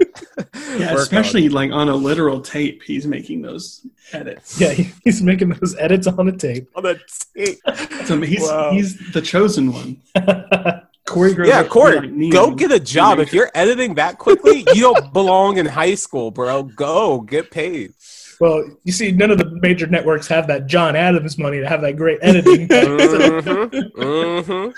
[0.78, 1.52] Yeah, work especially on.
[1.54, 2.84] like on a literal tape.
[2.84, 4.60] He's making those edits.
[4.60, 4.72] Yeah,
[5.04, 6.70] he's making those edits on the tape.
[6.76, 7.00] on the
[7.36, 7.60] tape.
[8.06, 8.72] So he's Wow.
[8.72, 10.02] he's the chosen one.
[11.06, 13.20] Cory grows Yeah, up to be Cory, like go get a job.
[13.20, 16.64] If you're editing that quickly, you don't belong in high school, bro.
[16.64, 17.93] Go get paid.
[18.40, 21.82] Well, you see, none of the major networks have that John Adams money to have
[21.82, 22.68] that great editing.
[22.68, 24.74] Mhm, mhm.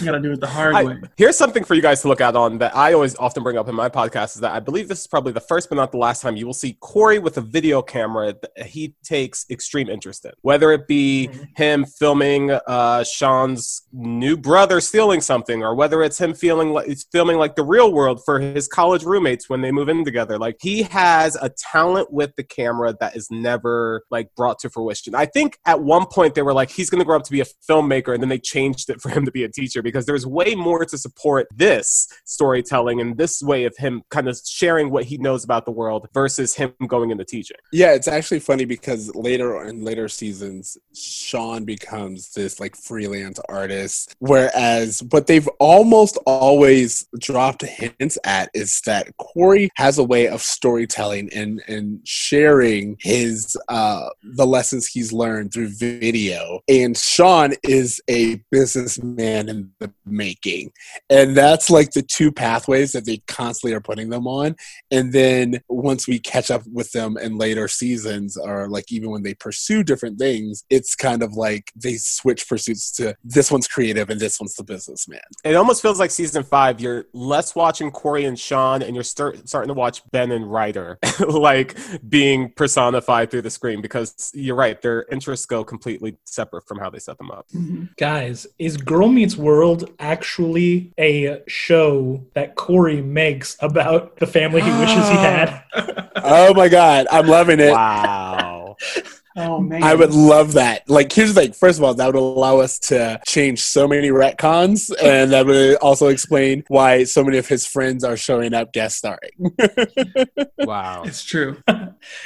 [0.00, 1.00] You gotta do it the hard I- way.
[1.16, 3.68] here's something for you guys to look at on that I always often bring up
[3.68, 5.98] in my podcast is that I believe this is probably the first but not the
[5.98, 10.24] last time you will see Cory with a video camera that he takes extreme interest
[10.24, 10.32] in.
[10.42, 16.34] Whether it be him filming uh, Shawn's new brother stealing something, or whether it's him
[16.34, 19.88] feeling like he's filming like the real world for his college roommates when they move
[19.88, 20.38] in together.
[20.38, 25.14] Like he has a talent with the camera that is never like brought to fruition.
[25.14, 27.40] I think at one point they were like he's going to grow up to be
[27.40, 30.26] a filmmaker, and then they changed it for him to be a teacher because there's
[30.26, 35.04] way more to support this storytelling and this way of him kind of sharing what
[35.04, 37.56] he knows about the world versus him going into teaching.
[37.72, 44.14] Yeah, it's actually funny because later in later seasons, Shawn becomes this like freelance artist.
[44.18, 50.42] Whereas what they've almost always dropped hints at is that Cory has a way of
[50.42, 56.60] storytelling and and sharing his uh the lessons he's learned through video.
[56.68, 60.72] And Shawn is a businessman in the making.
[61.08, 64.56] And that's like the two pathways that they constantly are putting them on.
[64.90, 69.22] And then once we catch up with them in later seasons, or like even when
[69.22, 74.10] they pursue different things, it's kind of like they switch pursuits to this one's creative
[74.10, 75.20] and this one's the businessman.
[75.44, 79.48] It almost feels like season five, you're less watching Cory and Shawn, and you're start,
[79.48, 81.76] starting to watch Ben and Ryder, like
[82.08, 82.50] being
[82.80, 86.98] personified through the screen because you're right, their interests go completely separate from how they
[86.98, 87.46] set them up.
[87.54, 87.84] Mm-hmm.
[87.98, 94.70] Guys, is Girl Meets World actually a show that Cory makes about the family he
[94.70, 95.62] wishes he had?
[96.22, 97.72] Oh my god, I'm loving it.
[97.72, 98.76] Wow.
[99.36, 100.88] Oh man, I would love that.
[100.90, 101.52] Like, here's the thing.
[101.52, 105.76] First of all, that would allow us to change so many retcons, and that would
[105.76, 109.30] also explain why so many of his friends are showing up guest starring.
[110.58, 111.02] wow.
[111.04, 111.56] It's true.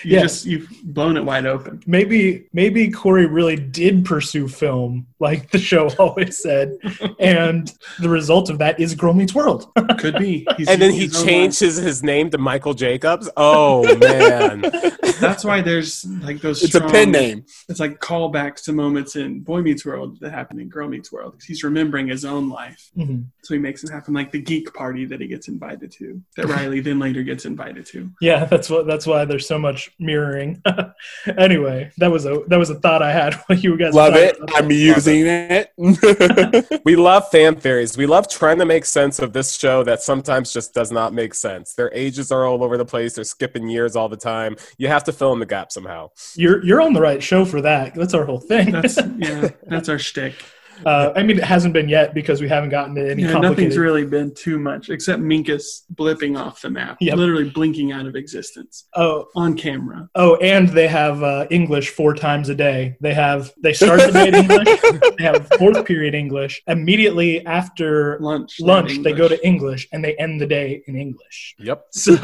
[0.05, 0.21] You Yeah.
[0.23, 1.83] just you've blown it wide open.
[1.85, 6.77] Maybe maybe Cory really did pursue film, like the show always said,
[7.19, 9.67] and the result of that is Girl Meets World.
[9.99, 10.47] Could be.
[10.57, 13.29] He's And then using he his own changes his name to Michael Jacobs.
[13.37, 14.61] Oh man.
[15.21, 16.63] That's why there's like those.
[16.63, 17.45] it's a strong- pen name.
[17.69, 21.41] It's like callbacks to moments in Boy Meets World that happen in Girl Meets World.
[21.47, 23.25] he's remembering his own life, Mhm.
[23.43, 24.15] so he makes it happen.
[24.15, 27.85] Like the geek party that he gets invited to, that Riley then later gets invited
[27.87, 28.11] to.
[28.21, 30.63] Yeah, that's what that's why there's so much mirroring.
[31.39, 34.37] anyway, that was a that was a thought I had when you guys Love it.
[34.39, 34.75] about I'm that.
[34.75, 36.81] using it.
[36.85, 37.97] we love fan theories.
[37.97, 41.35] We love trying to make sense of this show that sometimes just does not make
[41.35, 41.75] sense.
[41.75, 43.15] Their ages are all over the place.
[43.15, 44.57] They're skipping years all the time.
[44.79, 46.11] You have to fill in the gap somehow.
[46.35, 47.95] You're you're on the right show for that.
[47.95, 48.71] That's our whole thing.
[48.73, 50.35] That's yeah, that's our shtick.
[50.87, 53.59] Uh, I mean, it hasn't been yet because we haven't gotten to any Yeah, complicated.
[53.65, 57.17] nothing's really been too much except Minkus blipping off the map, Yep.
[57.17, 60.09] literally blinking out of existence oh, on camera.
[60.15, 62.97] oh, and they have uh, English four times a day.
[63.01, 64.69] They have they start the day in English.
[65.19, 66.63] They have fourth period English.
[66.67, 71.55] Immediately after Lunch, lunch, they go to English, and they end the day in English.
[71.59, 71.87] Yep.
[71.91, 72.17] So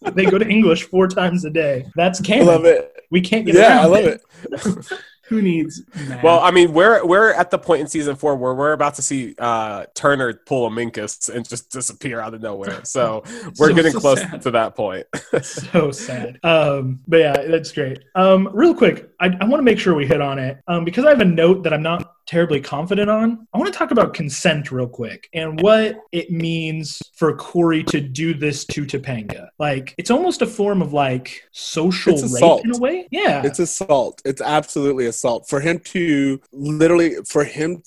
[0.12, 1.86] they go to English four times a day.
[1.96, 2.46] That's I canon.
[2.46, 2.92] love it.
[3.10, 4.20] We can't get Yeah, around I love it.
[5.28, 6.22] Who needs math?
[6.22, 9.02] Well, I mean, we're we're at the point in season four where we're about to
[9.02, 12.84] see uh, Turner pull a Minkus and just disappear out of nowhere.
[12.84, 13.22] So
[13.58, 14.42] we're So- getting so close sad.
[14.42, 15.06] to that point.
[15.42, 16.38] so sad.
[16.44, 17.98] Um, but yeah, that's great.
[18.14, 21.04] Um, real quick, I, I want to make sure we hit on it um, because
[21.04, 23.46] I have a note that I'm not terribly confident on.
[23.52, 28.00] I want to talk about consent real quick and what it means for Cory to
[28.00, 29.48] do this to Topanga.
[29.58, 32.64] Like, it's almost a form of like social It's rape assault.
[32.64, 33.08] in a way.
[33.10, 33.42] Yeah.
[33.44, 34.22] It's assault.
[34.24, 35.48] It's absolutely assault.
[35.48, 37.82] For him to literally, for him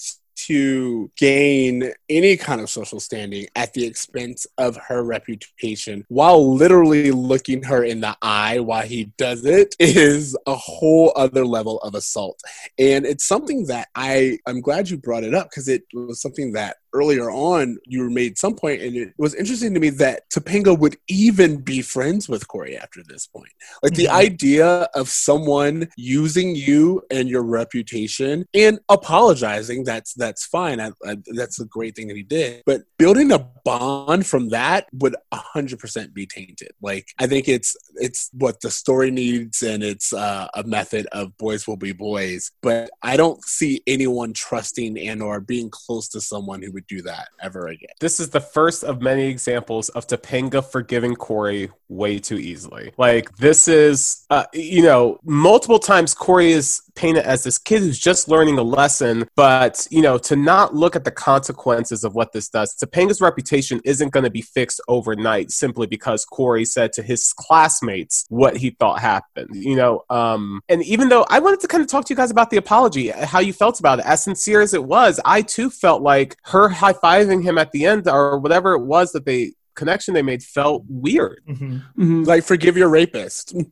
[0.48, 7.12] to gain any kind of social standing at the expense of her reputation while literally
[7.12, 11.96] looking her in the eye while he does it is a whole other level of
[11.96, 12.42] assault.
[12.78, 16.54] And it's something that I, I'm glad you brought it up because it was something
[16.54, 20.30] that earlier on you were made some point and it was interesting to me that
[20.30, 23.52] Topanga would even be friends with Cory after this point.
[23.84, 24.10] Like the Mhm.
[24.28, 30.80] idea of someone using you and your reputation and apologizing that's that's fine.
[30.80, 32.64] I, I, that's a great thing that he did.
[32.66, 36.72] But building a bond from that would 100% be tainted.
[36.82, 41.38] Like I think it's it's what the story needs and it's uh, a method of
[41.38, 46.22] boys will be boys, but I don't see anyone trusting and or being close to
[46.22, 47.90] someone who would do that ever again.
[48.00, 52.94] This is the first of many examples of Topanga forgiving Cory way too easily.
[52.98, 57.98] Like this is, uh, you know, multiple times Cory is painted as this kid who's
[57.98, 62.34] just learning a lesson, but you know, to not look at the consequences of what
[62.34, 62.76] this does.
[62.76, 68.26] Topanga's reputation isn't going to be fixed overnight simply because Cory said to his classmates
[68.28, 69.56] what he thought happened.
[69.56, 72.32] You know, um, and even though I wanted to kind of talk to you guys
[72.32, 75.70] about the apology, how you felt about it, as sincere as it was, I too
[75.70, 79.54] felt like her high fiving him at the end or whatever it was that they
[79.76, 81.42] connection they made felt weird.
[81.50, 81.82] Mhm.
[81.98, 82.26] Mhm.
[82.28, 83.54] Like forgive your rapist.
[83.54, 83.70] and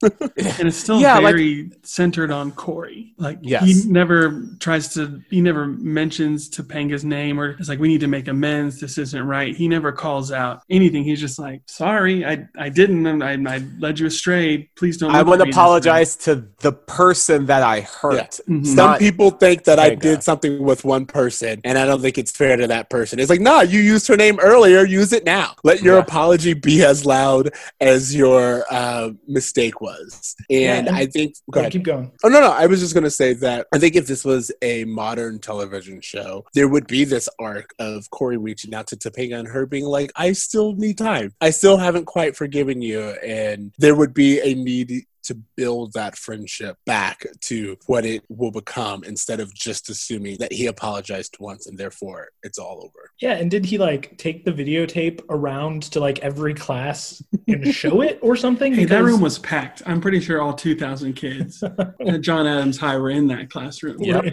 [0.68, 3.14] it's still Yeah, like- very centered on Cory.
[3.18, 3.64] Like Yes.
[3.66, 8.08] he never tries to, he never mentions Topanga's name or it's like we need to
[8.08, 8.80] make amends.
[8.80, 9.56] This isn't right.
[9.56, 11.04] He never calls out anything.
[11.04, 13.06] He's just like, sorry, I I didn't.
[13.06, 14.70] and I, I led you astray.
[14.76, 15.12] Please don't.
[15.12, 18.40] I want to me this way." apologize to the person that I hurt.
[18.50, 18.66] Mhm.
[18.66, 22.32] Some people think that I did something with one person, and I don't think it's
[22.32, 23.20] fair to that person.
[23.20, 24.86] It's like, nah, you used her name earlier.
[24.86, 25.56] Use it now.
[25.64, 26.02] Let your Yeah.
[26.08, 27.46] apology be as loud
[27.82, 30.36] as your uh, mistake was.
[30.50, 31.72] And Yeah, I think, go Yeah, ahead.
[31.76, 32.12] keep going.
[32.24, 32.52] Oh no, no.
[32.52, 36.46] I was just gonna say that I think if this was a modern television show,
[36.54, 40.12] there would be this arc of Cory reaching out to Topanga and her being like,
[40.16, 41.34] "I still need time.
[41.42, 46.18] I still haven't quite forgiven you," and there would be a need to build that
[46.18, 51.68] friendship back to what it will become instead of just assuming that he apologized once
[51.68, 53.12] and therefore it's all over.
[53.22, 58.02] Yeah, and did he like take the videotape around to like every class and show
[58.02, 58.74] it or something?
[58.74, 59.82] Hey, that room was packed.
[59.86, 61.64] I'm pretty sure all 2,000 kids
[62.08, 63.98] at John Adams High were in that classroom.
[64.00, 64.26] Yep.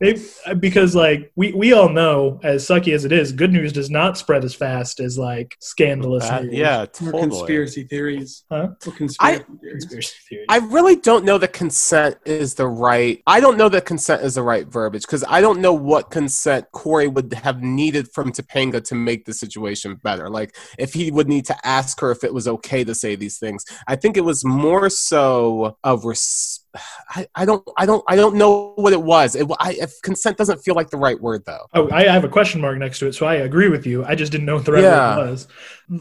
[0.00, 0.22] Maybe,
[0.58, 4.18] because like we we all know, as sucky as it is, good news does not
[4.18, 6.54] spread as fast as like scandalous Uh, news.
[6.54, 7.22] yeah, Or totally.
[7.22, 8.44] conspiracy theories.
[8.50, 8.68] Huh?
[8.86, 10.14] Or conspiracy theories.
[10.48, 13.22] I really don't know that consent is the right.
[13.26, 16.66] I don't know that consent is the right verbiage because I don't know what consent
[16.72, 20.28] Cory would have needed from Topanga to make the situation better.
[20.28, 23.38] Like if he would need to ask her if it was okay to say these
[23.38, 23.64] things.
[23.86, 26.65] I think it was more so of res-
[27.10, 29.34] I, I don't I don't I don't know what it was.
[29.36, 31.66] It, I, if consent doesn't feel like the right word though.
[31.74, 34.04] Oh, I have a question mark next to it, so I agree with you.
[34.04, 35.16] I just didn't know what the right Yeah.
[35.16, 35.48] word was.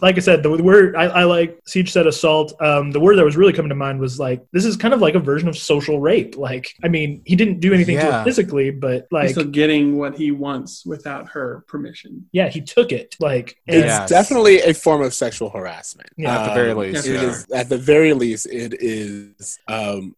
[0.02, 2.54] Like I said, the word I, I like Siege said assault.
[2.62, 5.00] Um, the word that was really coming to mind was like this is kind of
[5.02, 6.38] like a version of social rape.
[6.38, 8.20] Like, I mean, he didn't do anything to Yeah.
[8.20, 12.28] her physically, but He's like, still getting what he wants without her permission.
[12.32, 13.16] yeah, he took it.
[13.20, 14.10] Like, It's Yes.
[14.10, 16.10] definitely a form of sexual harassment.
[16.18, 16.40] Yeah.
[16.42, 17.60] At the very Um, least, it yeah.
[17.60, 20.16] at the very least, it is um,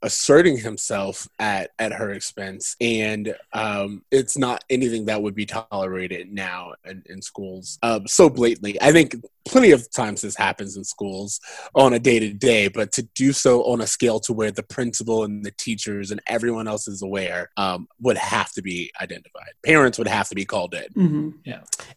[0.47, 6.31] asserting himself at at her expense, and um, it's not anything that would be tolerated
[6.31, 8.81] now in, in schools um, so blatantly.
[8.81, 9.15] I think
[9.47, 11.39] plenty of times this happens in schools
[11.73, 14.63] on a day to day, but to do so on a scale to where the
[14.63, 19.51] principal and the teachers and everyone else is aware um, would have to be identified.
[19.65, 20.87] Parents would have to be called in.
[20.93, 21.29] hmm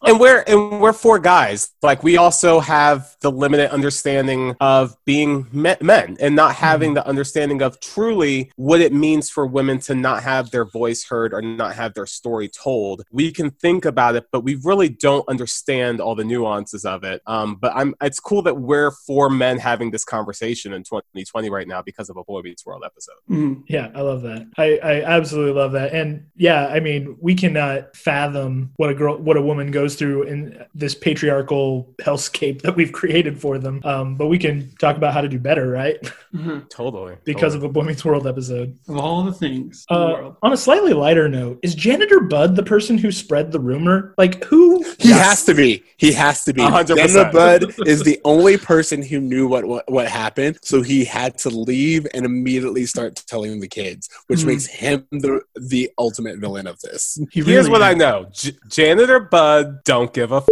[0.06, 5.46] and we're and we're four guys like we also have the limited understanding of being
[5.52, 10.22] men and not having the understanding of truly what it means for women to not
[10.22, 14.26] have their voice heard or not have their story told we can think about it
[14.32, 18.42] but we really don't understand all the nuances of it um, but i'm it's cool
[18.42, 22.40] that we're four men having this conversation in 2020 right now because of a boy
[22.40, 24.48] meets world episode hmm Yeah, I love that.
[24.58, 25.92] I, I absolutely love that.
[25.92, 30.24] And yeah, I mean, we cannot fathom what a girl, what a woman goes through
[30.24, 33.80] in this patriarchal hellscape that we've created for them.
[33.84, 35.98] Um, but we can talk about how to do better, right?
[36.32, 37.58] hmm totally because totally.
[37.58, 38.76] of a Boy Meets World episode.
[38.88, 40.36] Of all the things in the Uh, world.
[40.42, 44.14] on a slightly lighter note, is janitor Bud the person who spread the rumor?
[44.18, 44.82] Like who?
[44.98, 45.26] He Yes.
[45.26, 45.82] has to be.
[45.96, 46.62] He has to be.
[46.62, 47.32] A hundred Daniel percent.
[47.32, 51.50] Bud is the only person who knew what, what what happened, so he had to
[51.50, 54.46] leave and immediately start telling the kids, which Mhm.
[54.46, 57.18] makes him the the ultimate villain of this.
[57.32, 60.46] He here's really what i know J- janitor bud don't give a f-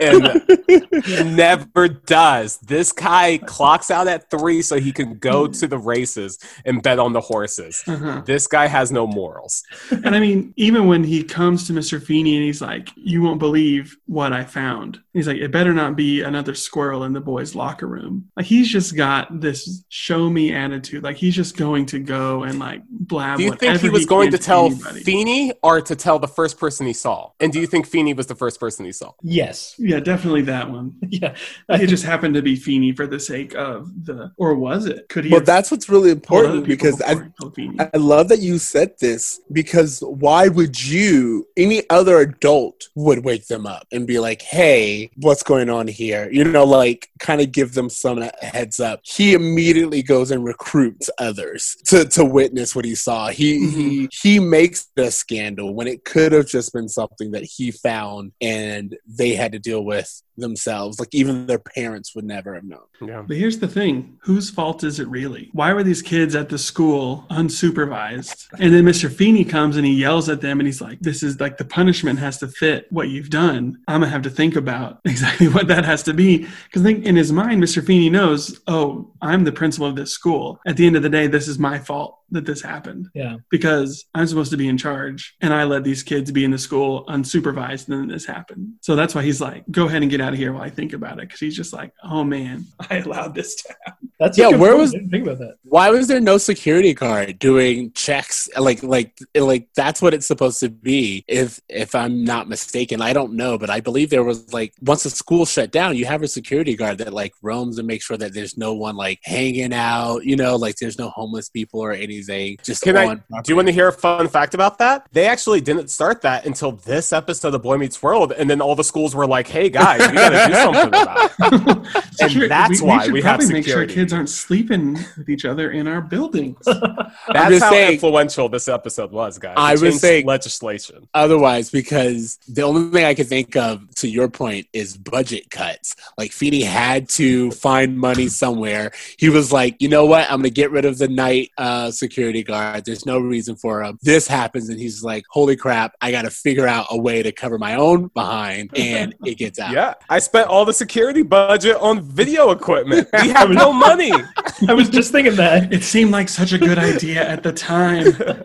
[0.00, 0.42] and
[1.04, 2.58] he never does.
[2.58, 6.98] This guy clocks out at three so he can go to the races and bet
[6.98, 7.82] on the horses.
[7.86, 8.22] Uh-huh.
[8.24, 9.62] This guy has no morals.
[9.90, 12.02] And I mean, even when he comes to Mr.
[12.02, 15.96] Feeny and he's like, "You won't believe what I found," he's like, "It better not
[15.96, 20.52] be another squirrel in the boys' locker room." Like he's just got this show me
[20.52, 21.02] attitude.
[21.02, 23.38] Like he's just going to go and like blab.
[23.38, 25.00] Do you think he whatever was going to tell anybody.
[25.02, 27.30] Feeny or to tell the first person he saw?
[27.40, 29.12] And do you think Feeny was the first person he saw?
[29.22, 29.75] Yes.
[29.78, 30.94] Yeah, definitely that one.
[31.08, 31.34] Yeah.
[31.70, 35.08] It just happened to be Feeny for the sake of the, or was it?
[35.08, 35.30] Could he?
[35.30, 37.78] Well, that's what's really important because I, before he told Feeny?
[37.80, 43.46] I love that you said this because why would you, any other adult would wake
[43.46, 46.28] them up and be like, hey, what's going on here?
[46.30, 49.00] You know, like kind of give them some heads up.
[49.04, 53.28] He immediately goes and recruits others to, to witness what he saw.
[53.28, 54.06] He, he, mm-hmm.
[54.10, 58.96] he makes the scandal when it could have just been something that he found and
[59.06, 61.00] they had to deal with themselves.
[61.00, 62.86] Like even their parents would never have known.
[63.00, 63.24] Yeah.
[63.26, 65.50] But here's the thing whose fault is it really?
[65.52, 68.46] Why were these kids at the school unsupervised?
[68.60, 69.12] And then Mr.
[69.12, 72.18] Feeny comes and he yells at them and he's like, This is like the punishment
[72.20, 73.78] has to fit what you've done.
[73.88, 76.46] I'm going to have to think about exactly what that has to be.
[76.66, 77.84] Because I think in his mind, Mr.
[77.84, 80.60] Feeny knows, Oh, I'm the principal of this school.
[80.66, 83.36] At the end of the day, this is my fault that this happened Yeah.
[83.50, 86.58] because I'm supposed to be in charge and I let these kids be in the
[86.58, 88.74] school unsupervised and then this happened.
[88.80, 90.92] So that's why he's like, go ahead and get out of here while I think
[90.92, 91.30] about it.
[91.30, 94.10] Cause he's just like, oh man, I allowed this to happen.
[94.18, 95.56] That's a Yeah, where was- I didn't think about that?
[95.62, 100.60] why was there no security guard doing checks like like like that's what it's supposed
[100.60, 104.50] to be if if i'm not mistaken i don't know but i believe there was
[104.54, 107.86] like once the school shut down you have a security guard that like roams and
[107.86, 111.48] makes sure that there's no one like hanging out you know like there's no homeless
[111.50, 113.14] people or anything just Can I?
[113.14, 115.06] Do you want to hear a fun fact about that?
[115.12, 118.74] They actually didn't start that until this episode of Boy Meets World, and then all
[118.74, 122.48] the schools were like, "Hey guys, we got to do something about it." And Sure,
[122.48, 125.86] that's why should we have to make sure kids aren't sleeping with each other in
[125.86, 126.56] our buildings.
[126.64, 129.54] That's just how saying- influential this episode was, guys.
[129.58, 131.08] I It was saying- legislation.
[131.12, 135.94] otherwise because the only thing I could think of to your point is budget cuts.
[136.16, 138.92] Like Feeny had to find money somewhere.
[139.18, 140.24] He was like, you know what?
[140.30, 142.84] I'm gonna get rid of the night uh, security guard.
[142.84, 143.98] There's no reason for him.
[144.02, 145.94] This happens, and he's like, holy crap!
[146.00, 149.58] I got to figure out a way to cover my own behind, and it gets
[149.58, 149.72] out.
[149.72, 153.08] Yeah, I spent all the security budget on video equipment.
[153.22, 154.12] We have no money.
[154.68, 155.72] I was just thinking that.
[155.72, 158.06] it seemed like such a good idea at the time.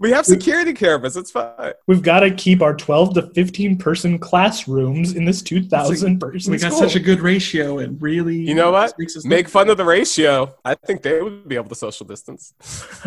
[0.00, 1.16] We have security cameras.
[1.16, 1.72] It's fine.
[1.86, 6.58] We've got to keep our 12 to 15 person classrooms in this 2,000 person We
[6.58, 6.80] got school.
[6.88, 7.78] such a good ratio.
[7.78, 8.94] and really You know what?
[9.24, 10.54] Make fun of the ratio.
[10.64, 12.54] I think they would be able to social distance.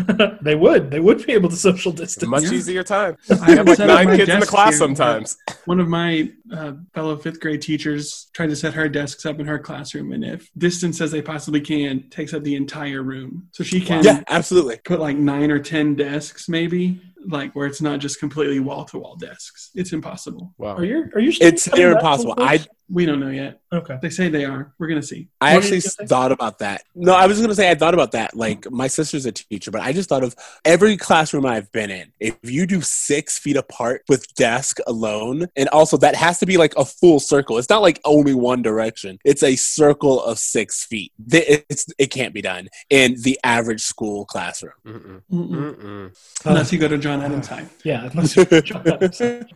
[0.42, 0.90] they would.
[0.90, 2.28] They would be able to social distance.
[2.28, 2.52] Much Yeah.
[2.52, 3.16] easier time.
[3.30, 4.78] I I have like nine kids in the class here.
[4.78, 5.36] sometimes.
[5.64, 9.46] One of my uh, fellow fifth grade teachers try to set her desks up in
[9.46, 13.48] her classroom, and if distance as they possibly can, takes up the entire room.
[13.52, 14.78] So she can Yeah, absolutely.
[14.84, 18.98] put like nine or ten desks, maybe, like where it's not just completely wall to
[18.98, 19.70] wall desks.
[19.74, 20.54] It's impossible.
[20.58, 20.76] Wow.
[20.76, 21.10] Are you?
[21.14, 21.32] Are you?
[21.40, 22.34] It's near impossible.
[22.38, 22.68] I force?
[22.88, 23.60] We don't know yet.
[23.72, 23.98] okay.
[24.00, 24.72] They say they are.
[24.78, 25.28] We're gonna see.
[25.40, 26.06] I What actually did you say?
[26.06, 26.82] thought about that.
[26.94, 28.36] No, I was going to say I thought about that.
[28.36, 30.34] Like my sister's a teacher, but I just thought of
[30.64, 32.12] every classroom I've been in.
[32.20, 36.56] If you do six feet apart with desk alone, and also that has to be
[36.56, 37.58] like a full circle.
[37.58, 39.18] It's not like only one direction.
[39.24, 41.12] It's a circle of six feet.
[41.30, 44.72] It's it can't be done in the average school classroom.
[44.86, 45.22] Mm-mm.
[45.32, 45.74] Mm-mm.
[45.76, 46.18] Mm-mm.
[46.44, 47.66] Unless you go to John Adams High.
[47.84, 48.08] Yeah.
[48.12, 48.46] Unless you're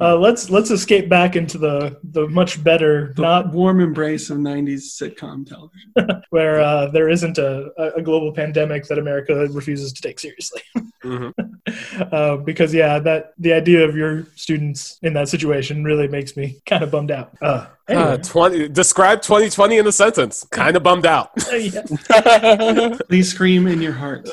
[0.00, 4.38] uh, let's let's escape back into the the much better The not warm embrace of
[4.38, 6.22] '90s sitcom television.
[6.30, 10.62] where uh, there isn't a, a global pandemic that America refuses to take seriously.
[11.04, 11.32] Mhm.
[12.12, 16.60] uh, because yeah, that the idea of your students in that situation really makes me
[16.66, 17.36] kind of bummed out.
[17.40, 18.22] Uh, Uh, anyway.
[18.22, 20.46] 20, describe 2020 in a sentence.
[20.50, 21.30] Kind of bummed out.
[21.52, 22.96] yeah.
[23.08, 24.28] Please scream in your heart.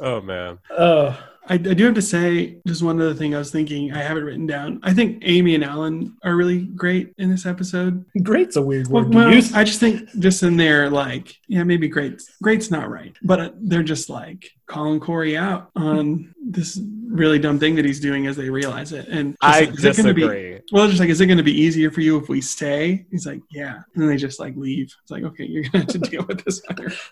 [0.00, 0.58] oh man.
[0.76, 1.14] Uh,
[1.48, 4.16] I, I do have to say, just one other thing I was thinking, I have
[4.16, 4.80] it written down.
[4.82, 8.04] I think Amy and Alan are really great in this episode.
[8.22, 9.52] great's a weird word well, to use.
[9.54, 12.20] I just think just in there, like, yeah, maybe great.
[12.42, 17.74] Great's not right, but they're just like calling Cory out on this really dumb thing
[17.74, 19.08] that he's doing as they realize it.
[19.08, 19.74] And I like, gonna
[20.14, 20.60] be- disagree.
[20.72, 23.06] well, just like, is it going to be easier for you if we stay?
[23.10, 23.76] He's like, yeah.
[23.94, 24.94] And then they just like leave.
[25.02, 26.60] It's like, okay, you're going to have to deal with this.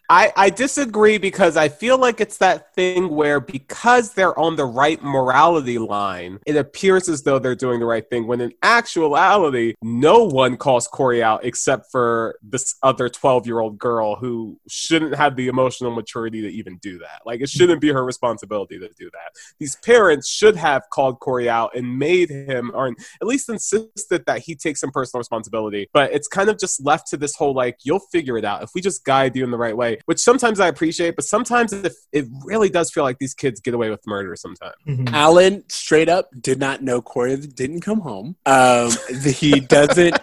[0.08, 4.66] I, I disagree because I feel like it's that thing where because they're on the
[4.66, 9.74] right morality line, it appears as though they're doing the right thing when in actuality,
[9.82, 15.14] no one calls Cory out except for this other 12 year old girl who shouldn't
[15.14, 17.22] have the emotional maturity to even do that.
[17.24, 19.30] Like, it shouldn't be her responsibility to do that.
[19.58, 24.24] These parents parents should have called Cory out and made him, or at least insisted
[24.26, 25.88] that he take some personal responsibility.
[25.92, 28.70] But it's kind of just left to this whole like, you'll figure it out if
[28.74, 31.92] we just guide you in the right way, which sometimes I appreciate, but sometimes it,
[32.12, 34.74] it really does feel like these kids get away with murder sometimes.
[34.86, 35.12] Mhm.
[35.12, 38.36] Alan straight up did not know Cory didn't come home.
[38.46, 38.90] Um,
[39.24, 40.16] he doesn't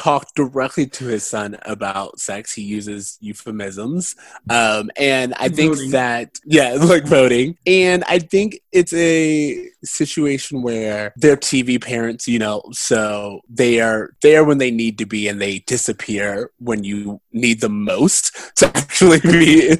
[0.00, 2.54] talk directly to his son about sex.
[2.54, 4.16] He uses euphemisms.
[4.48, 5.90] Um, and I think Voting.
[5.90, 7.58] that, yeah, like voting.
[7.66, 14.14] And I think it's a situation where they're TV parents, you know, so they are
[14.22, 18.68] there when they need to be and they disappear when you need them most to
[18.68, 19.68] actually be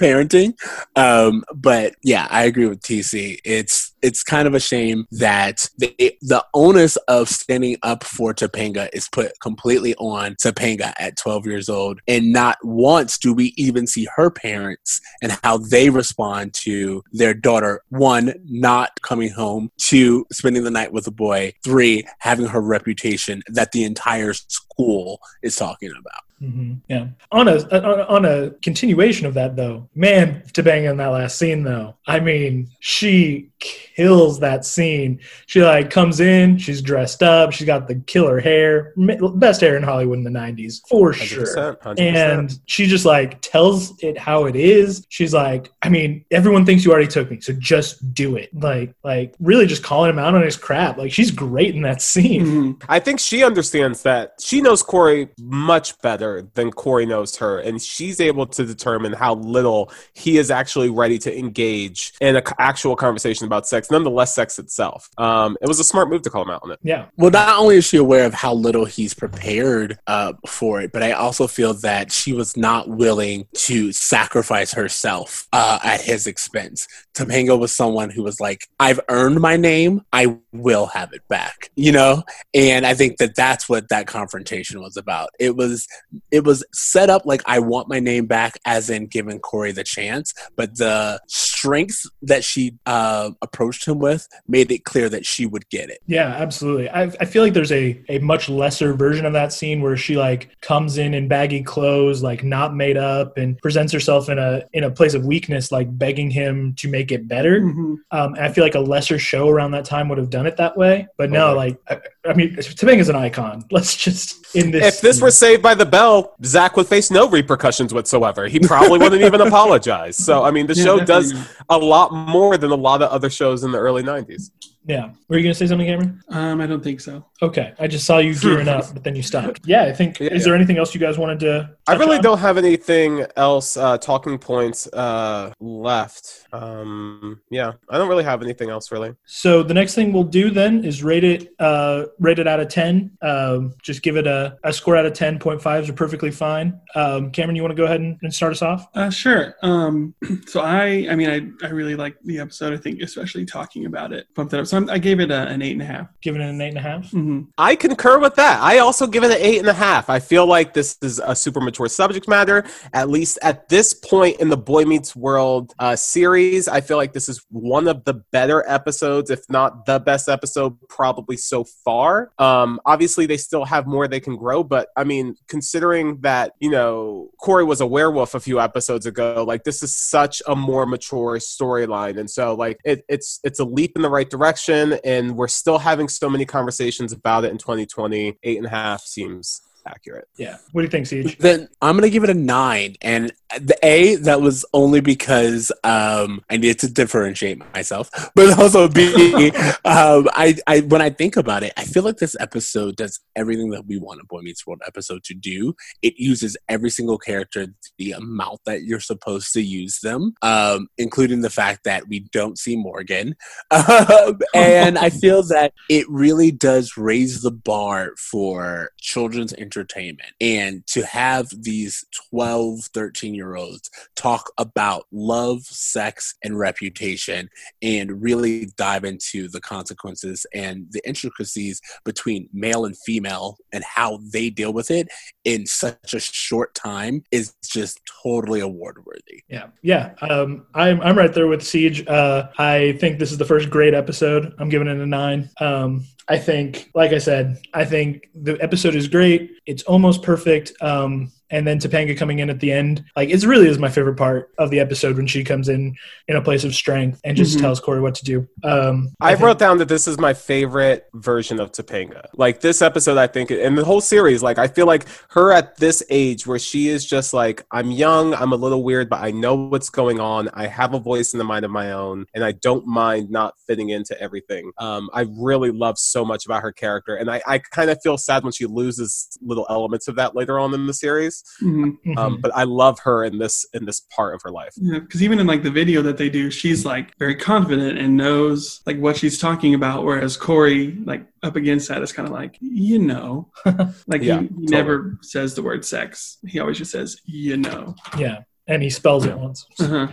[0.00, 0.54] parenting.
[0.96, 3.38] Um, but yeah, I agree with TC.
[3.44, 8.88] It's it's kind of a shame that the the onus of standing up for Topanga
[8.92, 13.86] is put completely on Topanga at 12 years old, and not once do we even
[13.86, 17.82] see her parents and how they respond to their daughter.
[17.88, 19.70] One, not coming home.
[19.78, 21.52] Two, spending the night with a boy.
[21.64, 26.27] Three, having her reputation that the entire school is talking about.
[26.38, 27.08] Hmm Yeah.
[27.32, 31.64] On a on, on a continuation of that though, man, Topanga in that last scene
[31.64, 31.96] though.
[32.06, 35.20] I mean, she kills that scene.
[35.46, 39.82] She like comes in, she's dressed up, she's got the killer hair, best hair in
[39.82, 41.44] Hollywood in the '90s for sure.
[41.44, 41.98] 100%, 100%.
[41.98, 45.04] And she just like tells it how it is.
[45.08, 48.50] She's like, I mean, everyone thinks you already took me, so just do it.
[48.54, 50.96] Like, like really just calling him out on his crap.
[50.98, 52.46] Like she's great in that scene.
[52.46, 52.84] Mhm.
[52.88, 57.80] I think she understands that she knows Cory much better than Cory knows her, and
[57.80, 62.96] she's able to determine how little he is actually ready to engage in an actual
[62.96, 65.08] conversation about sex, nonetheless, sex itself.
[65.18, 66.78] Um, it was a smart move to call him out on it.
[66.82, 67.06] Yeah.
[67.16, 71.02] Well, not only is she aware of how little he's prepared uh, for it, but
[71.02, 76.86] I also feel that she was not willing to sacrifice herself uh, at his expense.
[77.14, 80.02] Topanga was someone who was like, "I've earned my name.
[80.12, 82.22] I will have it back," you know.
[82.54, 85.30] And I think that that's what that confrontation was about.
[85.38, 85.88] It was
[86.30, 89.84] it was set up like I want my name back, as in giving Cory the
[89.84, 91.20] chance, but the
[91.58, 95.98] strength that she uh, approached him with made it clear that she would get it.
[96.06, 96.88] Yeah, absolutely.
[96.88, 100.16] I, I feel like there's a, a much lesser version of that scene where she
[100.16, 104.62] like comes in in baggy clothes, like not made up, and presents herself in a
[104.72, 107.60] in a place of weakness, like begging him to make it better.
[107.60, 107.96] Mhm.
[108.10, 110.56] Um, and I feel like a lesser show around that time would have done it
[110.56, 111.08] that way.
[111.16, 111.76] But no, Totally.
[111.88, 113.64] like I, I mean, Topanga's an icon.
[113.70, 114.96] Let's just in this.
[114.96, 118.46] If this were Saved by the Bell, Zack would face no repercussions whatsoever.
[118.46, 120.16] He probably wouldn't even apologize.
[120.16, 121.47] So, I mean, the Yeah, show definitely does not.
[121.68, 124.50] A lot more than a lot of other shows in the early 90s.
[124.88, 126.22] Yeah, were you gonna say something, Cameron?
[126.30, 127.26] Um, I don't think so.
[127.42, 129.60] Okay, I just saw you gearing up, but then you stopped.
[129.68, 130.18] Yeah, I think.
[130.18, 131.70] Yeah, is there anything else you guys wanted to?
[131.86, 132.22] I really on?
[132.22, 136.46] don't have anything else, uh, talking points uh, left.
[136.54, 139.14] Um, yeah, I don't really have anything else really.
[139.26, 142.68] So the next thing we'll do then is rate it, uh, rate it out of
[142.68, 143.10] ten.
[143.20, 146.80] Um, just give it a, a score out of ten point fives are perfectly fine.
[146.94, 148.88] Um, Cameron, you want to go ahead and, and start us off?
[148.94, 149.54] Uh, sure.
[149.62, 150.14] Um,
[150.46, 152.72] so I, I mean, I, I really like the episode.
[152.72, 154.66] I think, especially talking about it, bumped it up.
[154.66, 156.08] So I'm, I gave it a, an eight and a half.
[156.20, 157.10] Giving it an eight and a half.
[157.10, 157.42] Mm-hmm.
[157.58, 158.60] I concur with that.
[158.62, 160.08] I also give it an eight and a half.
[160.08, 162.64] I feel like this is a super mature subject matter.
[162.92, 167.12] At least at this point in the Boy Meets World uh, series, I feel like
[167.12, 172.30] this is one of the better episodes, if not the best episode, probably so far.
[172.38, 176.70] Um, obviously, they still have more they can grow, but I mean, considering that you
[176.70, 180.86] know Cory was a werewolf a few episodes ago, like this is such a more
[180.86, 185.36] mature storyline, and so like it, it's it's a leap in the right direction, and
[185.36, 188.38] we're still having so many conversations about it in 2020.
[188.42, 190.28] Eight and a half seems accurate.
[190.36, 190.56] Yeah.
[190.72, 191.38] What do you think, Siege?
[191.38, 196.42] Then I'm gonna give it a nine, and the A that was only because um,
[196.50, 199.48] I needed to differentiate myself, but also B,
[199.84, 203.70] um, I, I when I think about it, I feel like this episode does everything
[203.70, 205.74] that we want a Boy Meets World episode to do.
[206.02, 207.68] It uses every single character
[207.98, 212.58] the amount that you're supposed to use them, um, including the fact that we don't
[212.58, 213.34] see Morgan,
[213.70, 220.86] um, and I feel that it really does raise the bar for children's entertainment and
[220.88, 227.48] to have these 12 13 year olds talk about love sex and reputation
[227.80, 234.18] and really dive into the consequences and the intricacies between male and female and how
[234.32, 235.08] they deal with it
[235.44, 240.14] in such a short time is just totally award worthy Yeah, yeah.
[240.20, 242.06] Um, I'm I'm right there with Siege.
[242.06, 244.54] Uh, I think this is the first great episode.
[244.58, 245.50] I'm giving it a nine.
[245.60, 249.52] Um, I think, like I said, I think the episode is great.
[249.66, 250.72] It's almost perfect.
[250.82, 253.04] Um, and then Topanga coming in at the end.
[253.16, 255.94] Like it's really is my favorite part of the episode when she comes in
[256.28, 257.60] in a place of strength and just Mhm.
[257.60, 258.48] tells Cory what to do.
[258.64, 262.26] Um, I think- wrote down that this is my favorite version of Topanga.
[262.34, 265.76] Like this episode, I think, and the whole series, like I feel like her at
[265.78, 269.30] this age where she is just like, I'm young, I'm a little weird, but I
[269.30, 270.48] know what's going on.
[270.54, 273.54] I have a voice in the mind of my own, and I don't mind not
[273.66, 274.70] fitting into everything.
[274.78, 278.18] Um, I really love so much about her character, and I, I kind of feel
[278.18, 281.37] sad when she loses little elements of that later on in the series.
[281.62, 281.96] Mhm.
[282.06, 282.16] Mhm.
[282.18, 284.72] Um, but I love her in this in this part of her life.
[284.76, 288.16] Yeah, because even in like the video that they do, she's like very confident and
[288.16, 290.04] knows like what she's talking about.
[290.04, 293.50] Whereas Cory, like up against that, is kind of like you know,
[294.06, 296.38] like Yeah, he, he never says the word sex.
[296.46, 297.94] He always just says you know.
[298.16, 299.66] yeah, and he spells it once.
[299.80, 300.08] Uh-huh.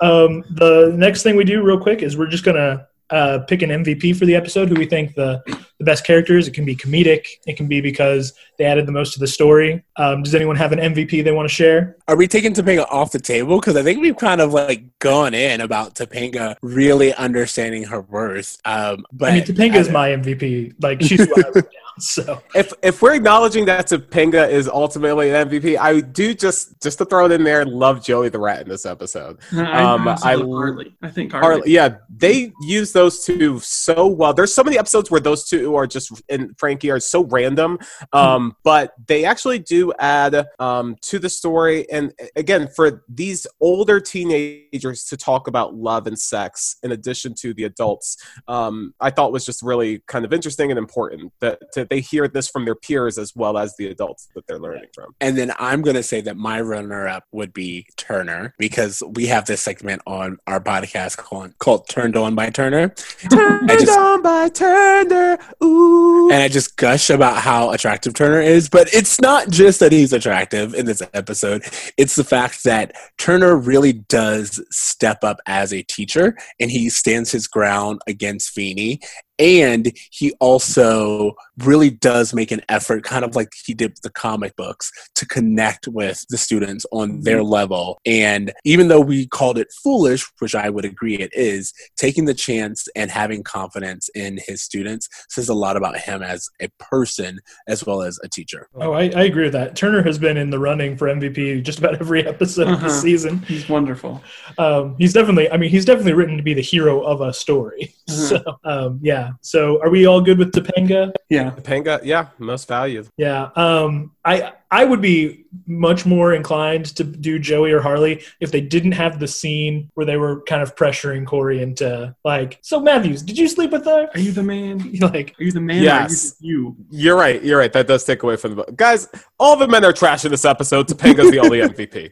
[0.00, 3.70] Um, the next thing we do, real quick, is we're just gonna uh, pick an
[3.70, 4.68] MVP for the episode.
[4.68, 5.42] Who we think the
[5.78, 6.48] the best characters?
[6.48, 7.26] It can be comedic.
[7.46, 9.82] It can be because they added the most to the story.
[9.96, 11.96] Um, does anyone have an MVP they want to share?
[12.08, 13.60] Are we taking Topanga off the table?
[13.60, 18.58] Because I think we've kind of like gone in about Topanga really understanding her worth.
[18.64, 20.74] Um, but I mean, Topanga is my MVP.
[20.82, 21.26] Like she's
[21.98, 22.38] what I wrote down.
[22.38, 26.98] So if if we're acknowledging that Topanga is ultimately an MVP, I do just just
[26.98, 29.38] to throw it in there, love Joey the Rat in this episode.
[29.52, 30.94] I, Um, I, I- Harley.
[31.02, 31.46] I think Harley.
[31.46, 34.32] Harley, yeah, they use those two so well.
[34.34, 37.78] There's so many episodes where those two are just and Frankie are so random,
[38.12, 41.90] um, but they actually do add um, to the story.
[41.90, 47.54] And again, for these older teenagers to talk about love and sex in addition to
[47.54, 48.16] the adults,
[48.48, 51.58] um, I thought was just really kind of interesting and important that,
[51.88, 54.86] that they hear this from their peers as well as the adults that they're learning
[54.94, 55.14] from.
[55.20, 59.26] And then I'm going to say that my runner up would be Turner because we
[59.26, 62.90] have this segment on our podcast called, called Turned On by Turner.
[63.30, 66.30] Turned just- on by Turner, ooh.
[66.30, 68.68] And I just gush about how attractive Turner is.
[68.68, 71.64] But it's not just that he's attractive in this episode,
[71.96, 77.30] it's the fact that Turner really does step up as a teacher and he stands
[77.32, 79.00] his ground against Feeny.
[79.38, 84.10] And he also really does make an effort, kind of like he did with the
[84.10, 88.00] comic books, to connect with the students on their level.
[88.06, 92.34] And even though we called it foolish, which I would agree it is, taking the
[92.34, 97.40] chance and having confidence in his students says a lot about him as a person
[97.66, 98.68] as well as a teacher.
[98.74, 99.76] Oh, I, I agree with that.
[99.76, 103.00] Turner has been in the running for MVP just about every episode of the Uh-huh.
[103.00, 103.38] season.
[103.42, 104.22] He's wonderful.
[104.58, 107.94] Um, he's definitely, I mean, he's definitely written to be the hero of a story.
[108.08, 108.16] Uh-huh.
[108.28, 109.27] So, um, yeah.
[109.40, 111.12] So, are we all good with Topanga?
[111.28, 111.50] Yeah.
[111.50, 113.08] Topanga, yeah, most valued.
[113.16, 113.50] Yeah.
[113.56, 118.60] Um, I I would be much more inclined to do Joey or Harley if they
[118.60, 123.22] didn't have the scene where they were kind of pressuring Cory into like, so Matthews,
[123.22, 124.10] did you sleep with her?
[124.12, 124.92] Are you the man?
[125.00, 125.82] Like, Are you the man?
[125.82, 126.32] Yes.
[126.32, 126.76] Or are you, you.
[126.90, 127.42] You're right.
[127.42, 127.72] You're right.
[127.72, 129.08] That does take away from the guys.
[129.38, 130.86] All the men are trash in this episode.
[130.88, 132.10] Topanga's the only MVP.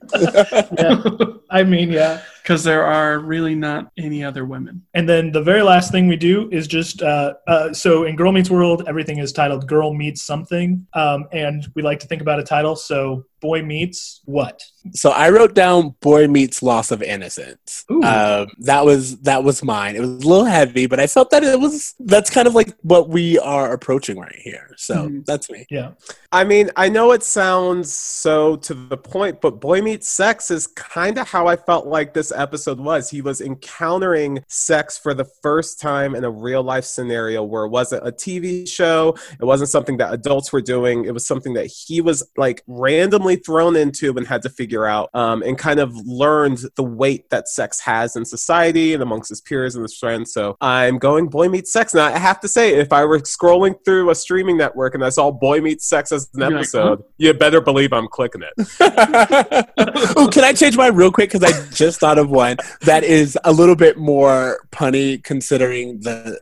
[0.78, 1.36] yeah.
[1.51, 2.22] I mean, yeah.
[2.47, 4.81] Because there are really not any other women.
[4.94, 8.31] And then the very last thing we do is just uh, uh, so in Girl
[8.31, 12.39] Meets World, everything is titled Girl Meets Something, um, and we like to think about
[12.39, 12.77] a title.
[12.77, 14.62] So Boy Meets what?
[14.92, 19.96] So I wrote down "Boy Meets Loss of Innocence." Um, that was that was mine.
[19.96, 22.76] It was a little heavy, but I felt that it was that's kind of like
[22.82, 24.70] what we are approaching right here.
[24.76, 25.24] So Mhm.
[25.26, 25.66] that's me.
[25.70, 25.90] Yeah.
[26.32, 30.66] I mean, I know it sounds so to the point, but Boy Meets Sex is
[30.68, 33.10] kind of how I felt like this episode was.
[33.10, 37.70] He was encountering sex for the first time in a real life scenario where it
[37.70, 41.66] wasn't a TV show, it wasn't something that adults were doing, it was something that
[41.66, 45.92] he was like randomly thrown into and had to figure out um, and kind of
[46.06, 50.32] learned the weight that sex has in society and amongst his peers and his friends.
[50.32, 51.92] So I'm going Boy Meets Sex.
[51.92, 55.08] Now, I have to say, if I were scrolling through a streaming network and I
[55.08, 58.68] saw Boy Meets Sex as an You're like, episode, you better believe I'm clicking it.
[60.16, 61.32] oh, can I change mine real quick?
[61.32, 66.38] Because I just thought of one that is a little bit more punny considering the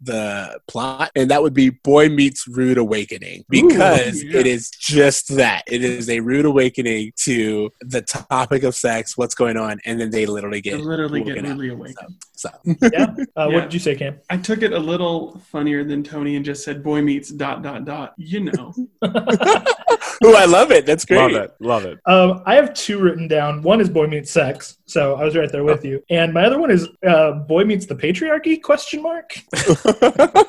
[0.00, 4.38] the plot, and that would be Boy Meets Rude Awakening because yeah.
[4.38, 5.62] it is just that.
[5.66, 10.10] It is a rude awakening to the topic of sex, what's going on, and then
[10.10, 11.58] they literally They get literally get woken up.
[11.58, 12.16] really awakened.
[12.34, 13.14] So Yeah.
[13.36, 13.54] Uh, Yeah.
[13.54, 14.18] What did you say, Cam?
[14.30, 17.84] I took it a little funnier than Tony and just said boy meets dot dot
[17.84, 18.14] dot.
[18.16, 18.74] You know.
[20.24, 20.84] Oh, I love it.
[20.84, 21.18] That's great.
[21.32, 21.54] Love it.
[21.60, 21.98] Love it.
[22.06, 23.62] Um, I have two written down.
[23.62, 26.02] One is Boy Meets Sex, so I was right there with you.
[26.10, 28.60] And my other one is uh, Boy Meets the Patriarchy?
[28.60, 29.36] Question mark.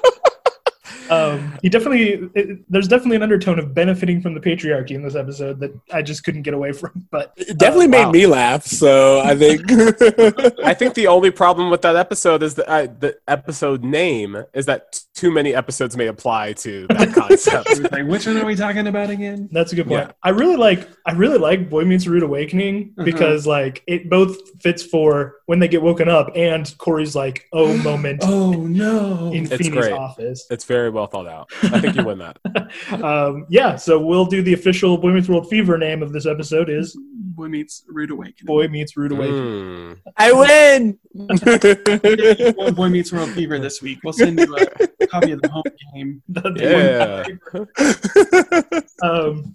[1.11, 2.29] Um, he definitely.
[2.35, 6.03] It, there's definitely an undertone of benefiting from the patriarchy in this episode that I
[6.03, 7.07] just couldn't get away from.
[7.09, 8.11] But It definitely Oh, made wow.
[8.11, 8.65] me laugh.
[8.65, 9.61] So I think
[10.63, 14.67] I think the only problem with that episode is that uh, the episode name is
[14.67, 17.91] that too many episodes may apply to that concept.
[17.91, 19.49] Like, which one are we talking about again?
[19.51, 20.07] That's a good point.
[20.07, 20.11] Yeah.
[20.23, 23.03] I really like I really like Boy Meets Rude Awakening Uh-huh.
[23.03, 27.75] because like it both fits for when they get woken up and Cory's like oh
[27.83, 29.31] moment Oh no!
[29.33, 29.91] in It's Feeny's great.
[29.91, 30.45] office.
[30.49, 31.49] it's very well thought out.
[31.63, 32.37] I think you win that.
[33.03, 36.69] Um, yeah, so we'll do the official Boy Meets World Fever name of this episode
[36.69, 36.97] is
[37.35, 38.45] Boy meets Rude Awakening.
[38.45, 39.41] Boy Meets Rude Awakening.
[39.95, 39.97] Mm.
[40.17, 40.99] I win.
[41.27, 43.99] One Boy Meets World Fever this week.
[44.03, 45.63] We'll send you a copy of the home
[45.93, 46.21] game.
[46.59, 47.25] Yeah.
[49.01, 49.53] Um,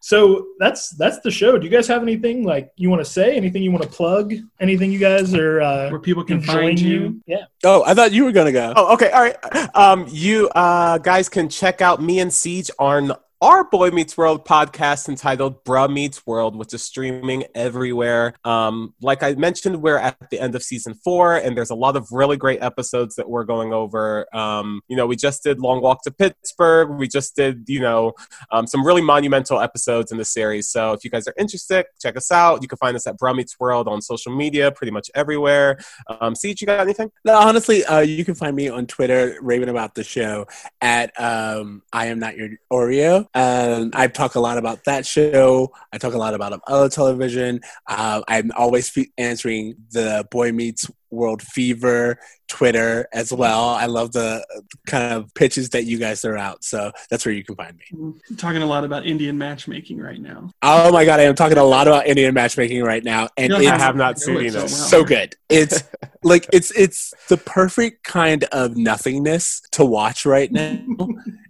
[0.00, 1.56] so that's that's the show.
[1.58, 3.36] Do you guys have anything like you want to say?
[3.36, 4.34] Anything you want to plug?
[4.60, 6.90] Anything you guys are uh, Where people can find you.
[6.90, 7.22] you?
[7.26, 7.44] Yeah.
[7.64, 8.72] oh, I thought you were gonna go.
[8.74, 9.10] Oh, okay.
[9.10, 9.36] All right.
[9.76, 13.12] Um, you uh, guys can check out me and Siege on
[13.42, 18.34] our Boy Meets World podcast entitled Bruh Meets World, which is streaming everywhere.
[18.44, 21.96] Um, like I mentioned, we're at the end of season four, and there's a lot
[21.96, 24.32] of really great episodes that we're going over.
[24.32, 26.90] Um, you know, we just did Long Walk to Pittsburgh.
[26.90, 28.12] We just did, you know,
[28.52, 30.68] um, some really monumental episodes in the series.
[30.68, 32.62] So if you guys are interested, check us out.
[32.62, 35.78] You can find us at Bruh Meets World on social media, pretty much everywhere.
[36.20, 37.10] Um, Siege, you got anything?
[37.24, 40.46] No, honestly, uh, you can find me on Twitter, raving about the show
[40.80, 43.26] at um, I am not your Oreo.
[43.34, 45.72] Um, I talk a lot about that show.
[45.92, 47.60] I talk a lot about other television.
[47.86, 52.18] Uh, I'm always fe- answering the Boy Meets World Fever
[52.48, 53.70] Twitter as well.
[53.70, 54.44] I love the
[54.86, 56.64] kind of pitches that you guys throw out.
[56.64, 58.14] So that's where you can find me.
[58.36, 60.50] Talking a lot about Indian matchmaking right now.
[60.62, 63.62] Oh my god, I am talking a lot about Indian matchmaking right now, and I
[63.78, 64.68] have not seen it so well.
[64.68, 65.34] so good.
[65.48, 65.82] It's
[66.22, 70.78] like it's it's the perfect kind of nothingness to watch right now.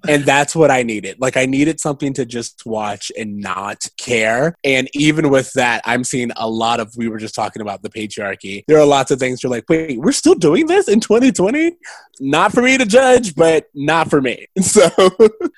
[0.08, 1.20] and that's what I needed.
[1.20, 4.54] Like I needed something to just watch and not care.
[4.64, 7.90] And even with that, I'm seeing a lot of we were just talking about the
[7.90, 8.64] patriarchy.
[8.66, 11.76] There are lots of things you're like, wait, we're still doing this in 2020?
[12.20, 14.46] Not for me to judge, but not for me.
[14.62, 14.88] So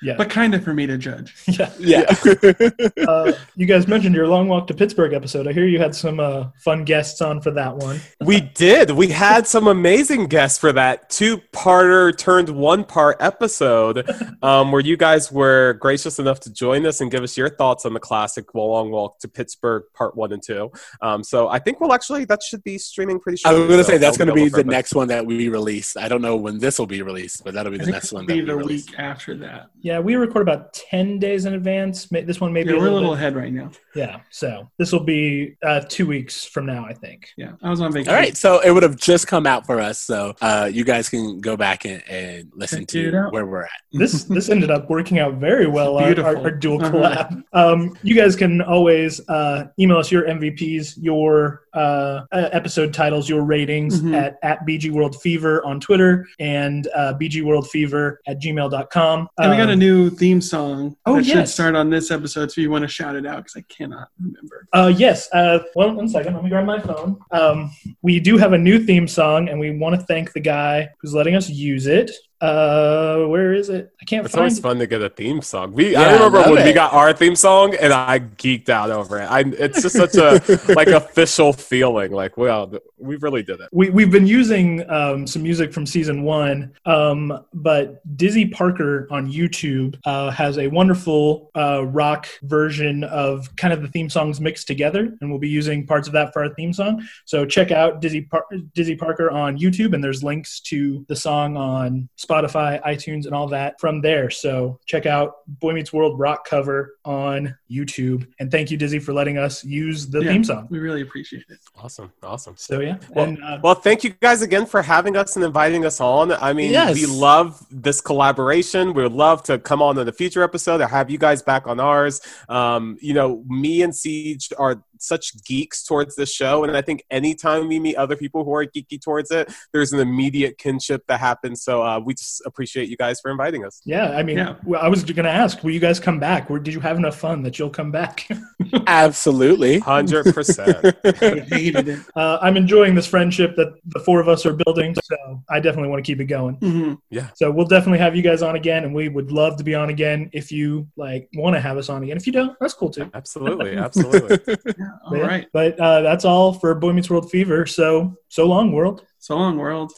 [0.01, 0.15] Yeah.
[0.17, 1.35] But kind of for me to judge.
[1.47, 1.71] yeah.
[1.79, 2.15] yeah.
[3.07, 5.47] Uh, you guys mentioned your long walk to Pittsburgh episode.
[5.47, 7.99] I hear you had some uh, fun guests on for that one.
[8.19, 8.91] We did.
[8.91, 14.09] We had some amazing guests for that two-parter turned one-part episode,
[14.41, 17.85] um, where you guys were gracious enough to join us and give us your thoughts
[17.85, 20.71] on the classic Long Walk to Pittsburgh Part One and Two.
[21.01, 23.51] Um, so I think we'll actually that should be streaming pretty soon.
[23.51, 23.61] I soon.
[23.61, 25.95] was going to so say that's going to be the next one that we release.
[25.95, 28.17] I don't know when this will be released, but that'll be the think next it'll
[28.19, 28.85] one be we the release.
[28.89, 29.67] week after that.
[29.81, 32.05] Yeah, we record about 10 days in advance.
[32.05, 33.19] This one may be Yeah, a we're a little, little bit.
[33.19, 33.71] ahead right now.
[33.95, 37.29] Yeah, so this will be uh, two weeks from now, I think.
[37.37, 38.13] Yeah, I was on vacation.
[38.13, 41.09] All right, so it would have just come out for us, so uh, you guys
[41.09, 43.69] can go back and, and listen Check to where we're at.
[43.97, 45.97] This this ended up working out very well.
[45.97, 46.91] Our, our, our dual Uh-huh.
[46.91, 47.43] collab.
[47.53, 53.29] Um, you guys can always uh, email us your MVPs, your uh, uh, episode titles,
[53.29, 54.13] your ratings Mhm.
[54.15, 59.27] at at BG World Fever on Twitter and uh, BG World Fever at gmail.com.
[59.37, 61.53] And we got a Um, new theme song oh, that should yes.
[61.53, 64.67] start on this episode, so you want to shout it out because I cannot remember.
[64.73, 65.29] Uh, yes.
[65.33, 66.33] Uh, one, one second.
[66.33, 67.19] Let me grab my phone.
[67.31, 67.71] Um,
[68.01, 71.13] we do have a new theme song, and we want to thank the guy who's
[71.13, 72.11] letting us use it.
[72.41, 73.93] Uh, where is it?
[74.01, 74.61] I can't It's find always it.
[74.61, 75.71] fun to get a theme song.
[75.73, 78.91] We Yeah, I remember I when we got our theme song, and I geeked out
[78.91, 79.25] over it.
[79.25, 80.41] I, it's just such a
[80.75, 82.11] like official feeling.
[82.11, 83.69] Like, th- we really did it.
[83.71, 89.31] We, we've been using um, some music from season one, um, but Dizzy Parker on
[89.31, 94.67] YouTube uh, has a wonderful uh, rock version of kind of the theme songs mixed
[94.67, 97.03] together, and we'll be using parts of that for our theme song.
[97.25, 101.55] So check out Dizzy, Par- Dizzy Parker on YouTube, and there's links to the song
[101.57, 104.29] on Spotify, iTunes, and all that from there.
[104.29, 109.13] So check out Boy Meets World rock cover on YouTube, and thank you, Dizzy, for
[109.13, 110.31] letting us use the Yeah.
[110.31, 110.67] theme song.
[110.69, 111.59] We really appreciate it.
[111.81, 112.55] Awesome, awesome.
[112.57, 115.85] So yeah, Well, and uh, Well, thank you guys again for having us and inviting
[115.85, 116.31] us on.
[116.33, 116.95] I mean, Yes.
[116.95, 118.93] we love this collaboration.
[118.93, 121.67] We would love to come on in the future episode or have you guys back
[121.67, 122.19] on ours.
[122.49, 127.03] Um, you know, me and Siege are such geeks towards this show, and I think
[127.11, 131.19] anytime we meet other people who are geeky towards it, there's an immediate kinship that
[131.19, 131.61] happens.
[131.63, 133.81] So uh, we just appreciate you guys for inviting us.
[133.85, 134.55] Yeah, I mean, Yeah.
[134.79, 136.49] I was going to ask, will you guys come back?
[136.49, 138.27] Or did you have enough fun that you'll come back?
[138.87, 139.79] Absolutely.
[139.79, 140.95] Hundred percent.
[141.03, 141.99] I hated it.
[142.15, 145.89] uh, I'm enjoying this friendship that the four of us are building, so I definitely
[145.89, 146.55] want to keep it going.
[146.55, 146.93] hmm
[147.35, 149.89] So we'll definitely have you guys on again, and we would love to be on
[149.89, 152.17] again if you like want to have us on again.
[152.17, 153.09] If you don't, that's cool too.
[153.13, 154.39] Absolutely, absolutely.
[154.77, 154.85] Yeah.
[155.05, 155.25] All But, yeah.
[155.27, 155.47] right.
[155.53, 157.65] but uh, that's all for Boy Meets World Fever.
[157.65, 159.05] So so long, world.
[159.19, 159.91] So long, world.